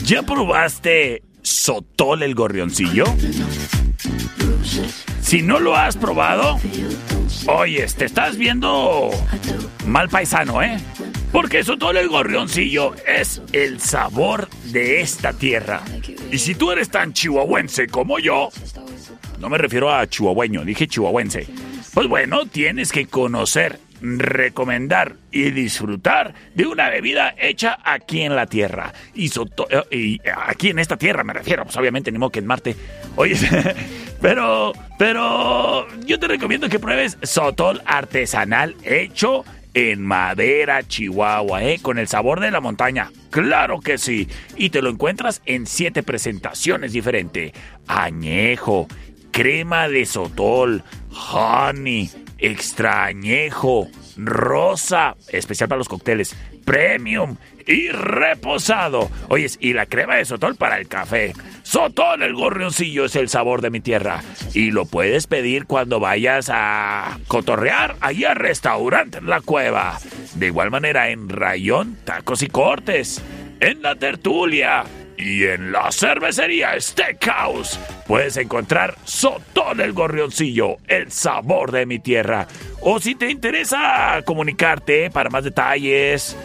¿Ya 0.06 0.24
probaste 0.24 1.24
Sotol 1.42 2.24
el 2.24 2.36
gorrioncillo? 2.36 3.06
Si 5.22 5.42
no 5.42 5.60
lo 5.60 5.76
has 5.76 5.96
probado, 5.98 6.60
oyes, 7.48 7.96
te 7.96 8.06
estás 8.06 8.38
viendo 8.38 9.12
mal 9.86 10.10
paisano, 10.10 10.62
¿eh? 10.62 10.78
Porque 11.32 11.64
Sotol 11.64 11.98
el 11.98 12.10
gorrioncillo 12.10 12.94
es 13.08 13.42
el 13.52 13.80
sabor 13.80 14.48
de 14.66 15.02
esta 15.02 15.34
tierra. 15.34 15.82
Y 16.32 16.38
si 16.38 16.56
tú 16.56 16.72
eres 16.72 16.90
tan 16.90 17.14
chihuahuense 17.14 17.88
como 17.88 18.20
yo, 18.20 18.50
no 19.40 19.50
me 19.50 19.58
refiero 19.58 19.94
a 19.94 20.08
chihuahueño, 20.08 20.64
dije 20.64 20.88
chihuahuense. 20.88 21.48
Pues 21.94 22.08
bueno, 22.08 22.46
tienes 22.46 22.92
que 22.92 23.08
conocer, 23.08 23.80
recomendar 24.04 25.16
y 25.32 25.50
disfrutar 25.52 26.34
de 26.54 26.68
una 26.68 26.90
bebida 26.90 27.34
hecha 27.40 27.80
aquí 27.84 28.22
en 28.22 28.36
la 28.36 28.46
tierra. 28.46 28.94
Y, 29.16 29.30
Soto- 29.30 29.68
eh, 29.70 29.84
y 29.98 30.20
aquí 30.46 30.70
en 30.70 30.80
esta 30.80 30.98
tierra 30.98 31.24
me 31.24 31.34
refiero, 31.34 31.64
pues 31.64 31.76
obviamente 31.78 32.12
ni 32.12 32.18
modo 32.18 32.32
que 32.32 32.40
en 32.40 32.46
Marte. 32.48 32.76
Oye, 33.16 33.36
pero, 34.22 34.74
pero 35.00 35.88
yo 36.06 36.20
te 36.20 36.28
recomiendo 36.28 36.68
que 36.70 36.80
pruebes 36.80 37.18
Sotol 37.24 37.82
artesanal 37.86 38.76
hecho 38.84 39.46
en 39.74 40.02
madera, 40.04 40.84
Chihuahua, 40.84 41.64
¿eh? 41.64 41.80
Con 41.82 41.98
el 41.98 42.08
sabor 42.08 42.40
de 42.42 42.52
la 42.52 42.60
montaña. 42.62 43.10
Claro 43.32 43.80
que 43.80 43.98
sí. 43.98 44.28
Y 44.56 44.70
te 44.70 44.82
lo 44.84 44.90
encuentras 44.90 45.42
en 45.46 45.66
siete 45.66 46.04
presentaciones 46.04 46.94
diferentes. 46.94 47.54
Añejo, 47.88 48.88
crema 49.32 49.88
de 49.88 50.06
sotol, 50.06 50.84
honey, 51.32 52.12
extrañejo, 52.44 53.88
rosa, 54.18 55.16
especial 55.30 55.70
para 55.70 55.80
los 55.80 55.90
cócteles, 55.90 56.36
premium 56.66 57.38
y 57.66 57.90
reposado. 57.90 59.10
Oyes, 59.30 59.58
y 59.62 59.74
la 59.74 59.86
crema 59.86 60.16
de 60.16 60.26
sotol 60.26 60.56
para 60.56 60.78
el 60.78 60.88
café. 60.88 61.34
Sotol 61.64 62.22
el 62.22 62.34
gorrioncillo 62.34 63.06
es 63.06 63.16
el 63.16 63.30
sabor 63.30 63.62
de 63.62 63.70
mi 63.70 63.80
tierra. 63.80 64.22
Y 64.54 64.72
lo 64.72 64.86
puedes 64.86 65.28
pedir 65.28 65.66
cuando 65.66 66.02
vayas 66.02 66.52
a 66.54 67.18
cotorrear 67.28 67.96
ahí 68.02 68.26
al 68.26 68.36
restaurante 68.36 69.22
La 69.22 69.40
Cueva. 69.40 69.98
De 70.36 70.48
igual 70.48 70.70
manera 70.70 71.10
en 71.10 71.30
Rayón, 71.30 71.98
Tacos 72.04 72.44
y 72.44 72.48
Cortes. 72.48 73.22
En 73.64 73.82
la 73.82 73.96
tertulia. 73.96 74.84
Y 75.18 75.46
en 75.46 75.72
la 75.72 75.90
cervecería 75.90 76.78
Steakhouse 76.78 77.80
puedes 78.06 78.36
encontrar 78.36 78.98
Sotol 79.06 79.80
el 79.80 79.94
Gorrioncillo, 79.94 80.80
el 80.86 81.14
sabor 81.14 81.72
de 81.72 81.86
mi 81.86 82.00
tierra. 82.00 82.46
O 82.82 83.00
si 83.00 83.16
te 83.16 83.32
interesa 83.32 84.22
comunicarte 84.26 85.10
para 85.12 85.30
más 85.30 85.46
detalles, 85.46 86.36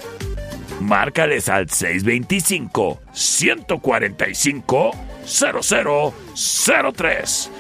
márcales 0.78 1.48
al 1.48 1.68
625 1.68 3.00
145 3.10 4.90
0003. 5.24 7.50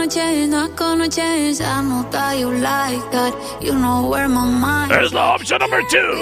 gonna 0.06 0.22
change, 0.22 0.52
not 0.52 0.76
gonna 0.76 1.10
change. 1.10 1.62
I 1.62 1.82
know 1.82 2.08
that 2.12 2.38
you 2.38 2.52
like 2.52 3.12
that. 3.12 3.34
You 3.62 3.74
know 3.74 4.08
where 4.08 4.28
my 4.28 4.46
mind 4.46 4.92
Es 4.92 5.14
la 5.14 5.36
opción 5.36 5.60
number 5.60 5.82
two. 5.90 6.14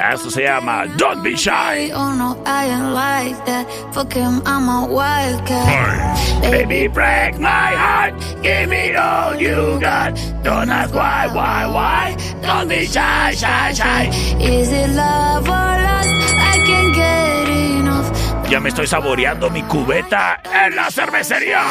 Esto 0.00 0.30
se 0.30 0.44
llama 0.44 0.86
Don't 0.96 1.22
Be 1.22 1.36
Shy. 1.36 1.90
Oh 1.92 2.14
no, 2.14 2.42
I 2.46 2.66
ain't 2.66 2.94
like 2.94 3.44
that. 3.46 3.66
Fuck 3.92 4.14
him, 4.14 4.40
I'm 4.46 4.68
a 4.68 4.86
wildcat. 4.86 6.42
Baby, 6.42 6.88
break 6.88 7.38
my 7.38 7.74
heart. 7.76 8.14
Give 8.42 8.68
me 8.68 8.94
all 8.94 9.36
you 9.36 9.78
got. 9.78 10.14
Don't 10.42 10.70
ask 10.70 10.94
why, 10.94 11.28
why, 11.32 11.66
why. 11.66 12.16
Don't 12.42 12.68
be 12.68 12.86
shy, 12.86 13.32
shy, 13.32 13.72
shy. 13.74 14.08
Is 14.40 14.72
it 14.72 14.90
love 14.90 15.44
or 15.44 15.72
lust? 15.84 16.08
I 16.36 16.56
can't 16.66 16.94
get 16.94 17.48
enough. 17.48 18.50
Ya 18.50 18.60
me 18.60 18.70
estoy 18.70 18.86
saboreando 18.86 19.50
mi 19.50 19.62
cubeta 19.62 20.40
en 20.44 20.74
la 20.74 20.90
cervecería. 20.90 21.64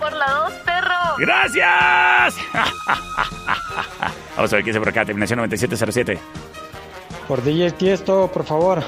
Por 0.01 0.11
la 0.15 0.31
dos, 0.31 0.53
perro. 0.65 0.95
¡Gracias! 1.19 2.35
Vamos 4.37 4.51
a 4.53 4.57
ver 4.57 4.65
qué 4.65 4.71
dice 4.71 4.79
por 4.79 4.89
acá. 4.89 5.05
Terminación 5.05 5.37
9707. 5.37 6.19
Por 7.29 7.45
DJ 7.45 7.73
Tiesto, 7.73 8.31
por 8.33 8.45
favor. 8.45 8.83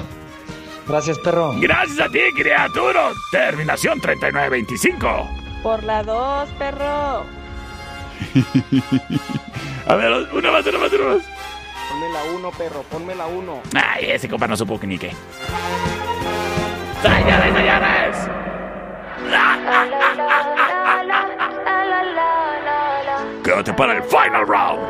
Gracias, 0.89 1.17
perro. 1.19 1.53
Gracias 1.57 1.99
a 1.99 2.09
ti, 2.09 2.19
criatura. 2.35 3.11
Terminación 3.31 4.01
3925. 4.01 5.29
Por 5.61 5.83
la 5.83 6.01
dos, 6.01 6.49
perro. 6.57 7.25
A 9.87 9.95
ver, 9.95 10.11
una 10.33 10.51
más, 10.51 10.65
una 10.65 10.79
más, 10.79 10.91
una 10.91 11.05
más. 11.05 11.21
Ponme 11.91 12.09
la 12.11 12.23
uno, 12.35 12.51
perro, 12.51 12.81
ponme 12.89 13.13
la 13.13 13.27
uno. 13.27 13.61
Ay, 13.75 14.09
ese 14.09 14.27
compa 14.27 14.47
no 14.47 14.57
supo 14.57 14.79
que 14.79 14.87
ni 14.87 14.97
qué. 14.97 15.11
¡Señores, 17.03 17.53
señores! 17.53 18.17
Quédate 23.43 23.73
para 23.73 23.93
el 23.93 24.01
final 24.03 24.47
round. 24.47 24.89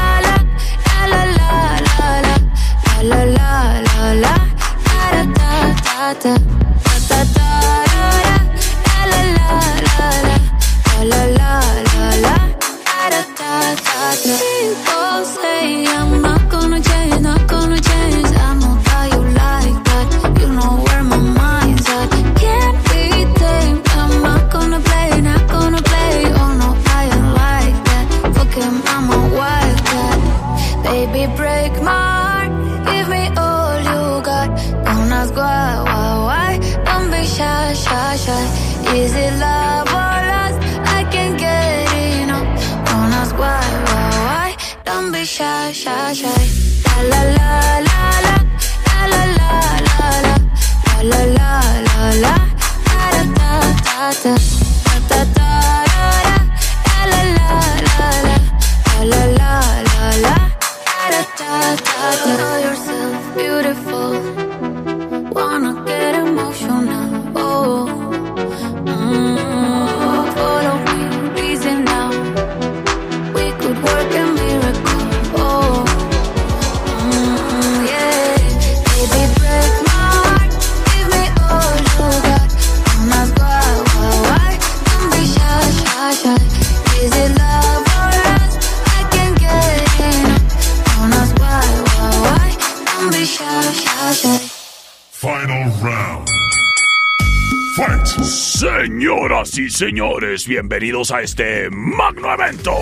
Señoras 99.51 99.57
y 99.57 99.69
señores, 99.69 100.47
bienvenidos 100.47 101.11
a 101.11 101.21
este 101.21 101.69
magno 101.69 102.33
evento. 102.33 102.73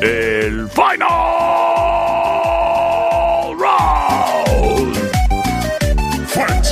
El 0.00 0.70
Final 0.70 1.04
Round. 3.58 4.96
Fight! 6.28 6.64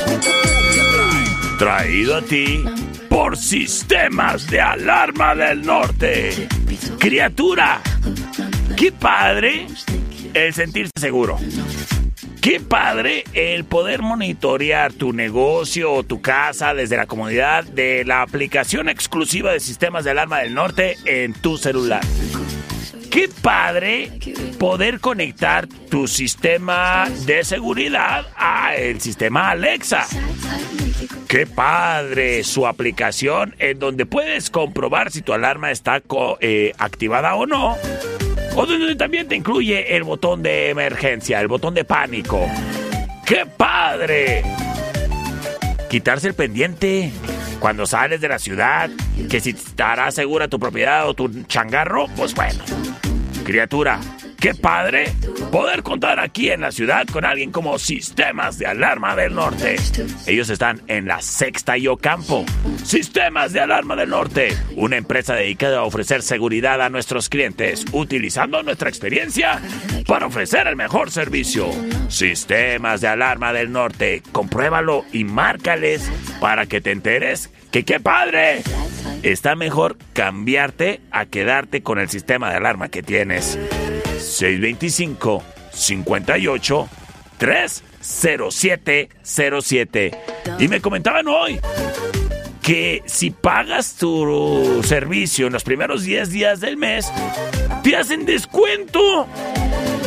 Traído 1.59 2.16
a 2.16 2.23
ti 2.23 2.64
por 3.10 3.36
Sistemas 3.36 4.47
de 4.47 4.60
Alarma 4.60 5.35
del 5.35 5.60
Norte. 5.60 6.48
Criatura, 6.98 7.82
qué 8.74 8.90
padre 8.93 9.66
el 10.32 10.55
sentirse 10.55 10.93
seguro. 10.98 11.39
Qué 12.43 12.59
padre 12.59 13.23
el 13.35 13.64
poder 13.64 14.02
monitorear 14.02 14.93
tu 14.93 15.12
negocio 15.12 15.93
o 15.93 16.02
tu 16.02 16.20
casa 16.20 16.74
desde 16.74 16.97
la 16.97 17.06
comodidad 17.06 17.62
de 17.62 18.05
la 18.05 18.20
aplicación 18.20 18.89
exclusiva 18.89 19.52
de 19.52 19.60
sistemas 19.60 20.02
de 20.02 20.10
alarma 20.10 20.40
del 20.40 20.52
norte 20.52 20.97
en 21.05 21.35
tu 21.35 21.56
celular. 21.56 22.02
Qué 23.12 23.28
padre 23.43 24.10
poder 24.59 24.98
conectar 24.98 25.69
tu 25.89 26.09
sistema 26.09 27.09
de 27.27 27.44
seguridad 27.44 28.27
a 28.36 28.74
el 28.74 29.01
sistema 29.01 29.51
Alexa. 29.51 30.05
Qué 31.28 31.47
padre 31.47 32.43
su 32.43 32.66
aplicación 32.66 33.55
en 33.60 33.78
donde 33.78 34.05
puedes 34.05 34.51
comprobar 34.51 35.12
si 35.12 35.23
tu 35.23 35.32
alarma 35.32 35.70
está 35.70 36.02
eh, 36.40 36.73
activada 36.77 37.36
o 37.36 37.47
no. 37.47 37.77
O 38.54 38.66
donde 38.66 38.96
también 38.96 39.28
te 39.28 39.36
incluye 39.36 39.96
el 39.96 40.02
botón 40.02 40.42
de 40.42 40.70
emergencia, 40.70 41.40
el 41.40 41.48
botón 41.48 41.74
de 41.74 41.84
pánico. 41.84 42.46
¡Qué 43.24 43.46
padre! 43.46 44.42
Quitarse 45.88 46.28
el 46.28 46.34
pendiente 46.34 47.10
cuando 47.60 47.86
sales 47.86 48.20
de 48.20 48.28
la 48.28 48.38
ciudad, 48.38 48.90
que 49.30 49.40
si 49.40 49.50
estará 49.50 50.10
segura 50.10 50.48
tu 50.48 50.58
propiedad 50.58 51.08
o 51.08 51.14
tu 51.14 51.44
changarro, 51.44 52.08
pues 52.16 52.34
bueno. 52.34 52.62
Criatura, 53.44 54.00
qué 54.43 54.56
padre 54.56 55.12
poder 55.52 55.85
contar 55.85 56.19
aquí 56.19 56.51
en 56.51 56.62
la 56.62 56.73
ciudad 56.73 57.06
con 57.06 57.24
alguien 57.24 57.52
como 57.52 57.78
Sistemas 57.78 58.59
de 58.59 58.66
Alarma 58.66 59.14
del 59.14 59.36
Norte. 59.36 59.77
Ellos 60.27 60.51
están 60.51 60.82
en 60.89 61.06
la 61.06 61.23
Sexta 61.23 61.78
y 61.78 61.86
Ocampo. 61.86 62.44
Sistemas 62.82 63.52
de 63.52 63.60
Alarma 63.60 63.94
del 63.94 64.10
Norte, 64.10 64.48
una 64.74 64.97
empresa 64.97 65.36
dedicada 65.36 65.78
a 65.78 65.85
ofrecer 65.85 66.23
seguridad 66.23 66.82
a 66.82 66.89
nuestros 66.89 67.28
clientes, 67.28 67.85
utilizando 67.93 68.64
nuestra 68.64 68.89
experiencia 68.89 69.62
para 70.09 70.27
ofrecer 70.27 70.66
el 70.66 70.74
mejor 70.74 71.12
servicio. 71.12 71.70
Sistemas 72.09 73.01
de 73.01 73.06
Alarma 73.06 73.52
del 73.52 73.70
Norte, 73.70 74.24
compruébalo 74.32 75.05
y 75.12 75.23
márcales 75.23 76.10
para 76.40 76.66
que 76.66 76.81
te 76.81 76.90
enteres 76.90 77.48
que 77.70 77.85
qué 77.85 78.01
padre. 78.01 78.62
Está 79.23 79.55
mejor 79.55 79.97
cambiarte 80.14 81.01
a 81.12 81.27
quedarte 81.27 81.85
con 81.85 82.01
el 82.01 82.09
sistema 82.09 82.51
de 82.51 82.56
alarma 82.56 82.89
que 82.89 83.05
tienes. 83.05 83.56
625 84.32 85.42
58 85.72 86.88
30707. 87.38 90.18
Y 90.59 90.68
me 90.68 90.80
comentaban 90.80 91.28
hoy 91.28 91.60
que 92.62 93.02
si 93.06 93.30
pagas 93.30 93.96
tu 93.96 94.82
servicio 94.84 95.46
en 95.48 95.52
los 95.52 95.64
primeros 95.64 96.04
10 96.04 96.30
días 96.30 96.60
del 96.60 96.76
mes, 96.76 97.12
te 97.82 97.96
hacen 97.96 98.24
descuento. 98.24 99.26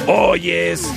Oyes, 0.08 0.90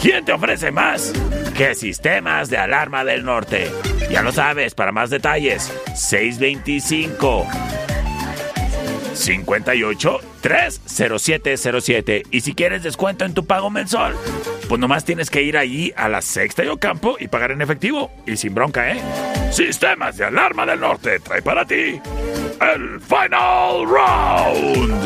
¿quién 0.00 0.24
te 0.24 0.32
ofrece 0.32 0.70
más? 0.70 1.12
que 1.54 1.74
Sistemas 1.76 2.50
de 2.50 2.58
Alarma 2.58 3.04
del 3.04 3.24
Norte. 3.24 3.70
Ya 4.10 4.22
lo 4.22 4.32
sabes, 4.32 4.74
para 4.74 4.90
más 4.90 5.10
detalles, 5.10 5.72
625 5.94 7.46
58 9.14 10.20
30707. 10.40 12.22
Y 12.30 12.40
si 12.40 12.54
quieres 12.54 12.82
descuento 12.82 13.24
en 13.24 13.34
tu 13.34 13.46
pago 13.46 13.70
mensual, 13.70 14.14
pues 14.68 14.80
nomás 14.80 15.04
tienes 15.04 15.30
que 15.30 15.42
ir 15.42 15.56
allí 15.56 15.92
a 15.96 16.08
la 16.08 16.20
Sexta 16.20 16.64
y 16.64 16.68
Ocampo 16.68 17.16
y 17.18 17.28
pagar 17.28 17.52
en 17.52 17.62
efectivo. 17.62 18.10
Y 18.26 18.36
sin 18.36 18.54
bronca, 18.54 18.92
¿eh? 18.92 19.00
Sistemas 19.50 20.16
de 20.16 20.24
Alarma 20.24 20.66
del 20.66 20.80
Norte 20.80 21.20
trae 21.20 21.42
para 21.42 21.64
ti 21.64 22.00
el 22.60 23.00
Final 23.00 23.84
Round. 23.86 25.04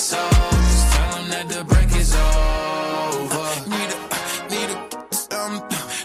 soul. 0.06 0.30
Just 0.30 0.86
tell 0.94 1.22
that 1.32 1.46
the 1.50 1.64
break 1.64 1.90
is 1.98 2.14
over. 2.14 3.46
Need 3.72 3.90
a, 3.90 3.98
need 4.52 4.70
a, 4.74 4.78
um, 5.34 5.54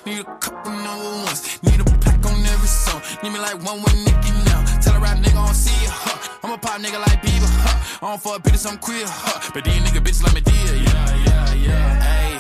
need 0.06 0.22
a 0.26 0.28
couple 0.42 0.74
number 0.74 1.12
ones. 1.26 1.42
Need 1.62 1.80
a 1.82 1.86
pack 2.02 2.26
on 2.26 2.42
every 2.54 2.72
song. 2.84 3.02
Need 3.22 3.34
me 3.36 3.40
like 3.40 3.62
one 3.62 3.80
with 3.84 3.98
Nicky 4.06 4.32
now. 4.50 4.62
Tell 4.82 4.96
a 4.98 5.00
rap 5.00 5.18
nigga 5.22 5.38
I 5.38 5.46
don't 5.46 5.54
see. 5.54 5.86
Huh. 5.86 6.18
I'm 6.42 6.52
a 6.52 6.58
pop 6.58 6.82
nigga 6.82 7.00
like 7.08 7.22
Bieber. 7.22 7.52
Huh. 7.66 7.78
I 8.02 8.10
don't 8.10 8.22
fuck 8.22 8.42
I'm 8.72 8.78
queer. 8.80 9.06
Huh. 9.06 9.52
But 9.54 9.66
these 9.66 9.82
nigga 9.86 10.02
bitches 10.06 10.24
like 10.24 10.34
me 10.34 10.42
dear. 10.42 10.74
Yeah, 10.88 11.10
yeah, 11.28 11.54
yeah. 11.68 11.90
Hey, 12.08 12.32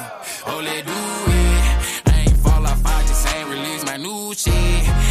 oh, 0.47 0.59
let 0.65 0.81
do 0.85 0.99
it. 1.41 2.09
I 2.09 2.25
ain't 2.25 2.37
fall 2.37 2.65
off, 2.65 2.85
I 2.85 3.01
just 3.05 3.27
ain't 3.35 3.47
release 3.49 3.85
my 3.85 3.97
new 3.97 4.33
shit. 4.33 5.10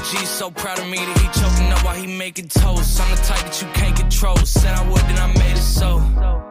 OG 0.00 0.26
so 0.26 0.50
proud 0.50 0.78
of 0.78 0.88
me 0.88 0.96
that 0.96 1.18
he 1.18 1.26
choking 1.40 1.70
up 1.70 1.84
while 1.84 1.94
he 1.94 2.06
making 2.06 2.48
toast. 2.48 2.98
I'm 3.00 3.10
the 3.10 3.22
type 3.22 3.44
that 3.44 3.60
you 3.60 3.68
can't 3.74 3.94
control. 3.94 4.36
Said 4.38 4.74
I 4.74 4.88
would, 4.88 5.02
then 5.02 5.18
I 5.18 5.26
made 5.26 5.58
it 5.58 5.62
so. 5.62 5.98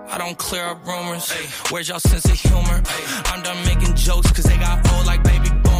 I 0.07 0.17
don't 0.19 0.38
clear 0.38 0.65
up 0.65 0.85
rumors. 0.85 1.31
Where's 1.71 1.89
y'all 1.89 1.99
sense 1.99 2.26
of 2.26 2.34
humor? 2.34 2.84
I'm 3.26 3.41
done 3.41 3.65
making 3.65 3.95
jokes 3.95 4.31
cause 4.31 4.45
they 4.45 4.57
got 4.57 4.88
old 4.93 5.07
like 5.07 5.23
baby 5.23 5.49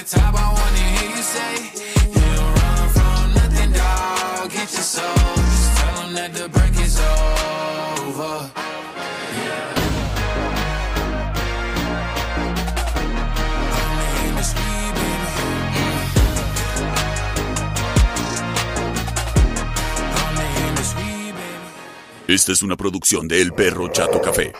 Is. 0.00 0.30
Esta 22.30 22.52
es 22.52 22.62
una 22.62 22.76
producción 22.76 23.26
de 23.26 23.42
El 23.42 23.52
Perro 23.52 23.88
Chato 23.88 24.20
Café. 24.20 24.52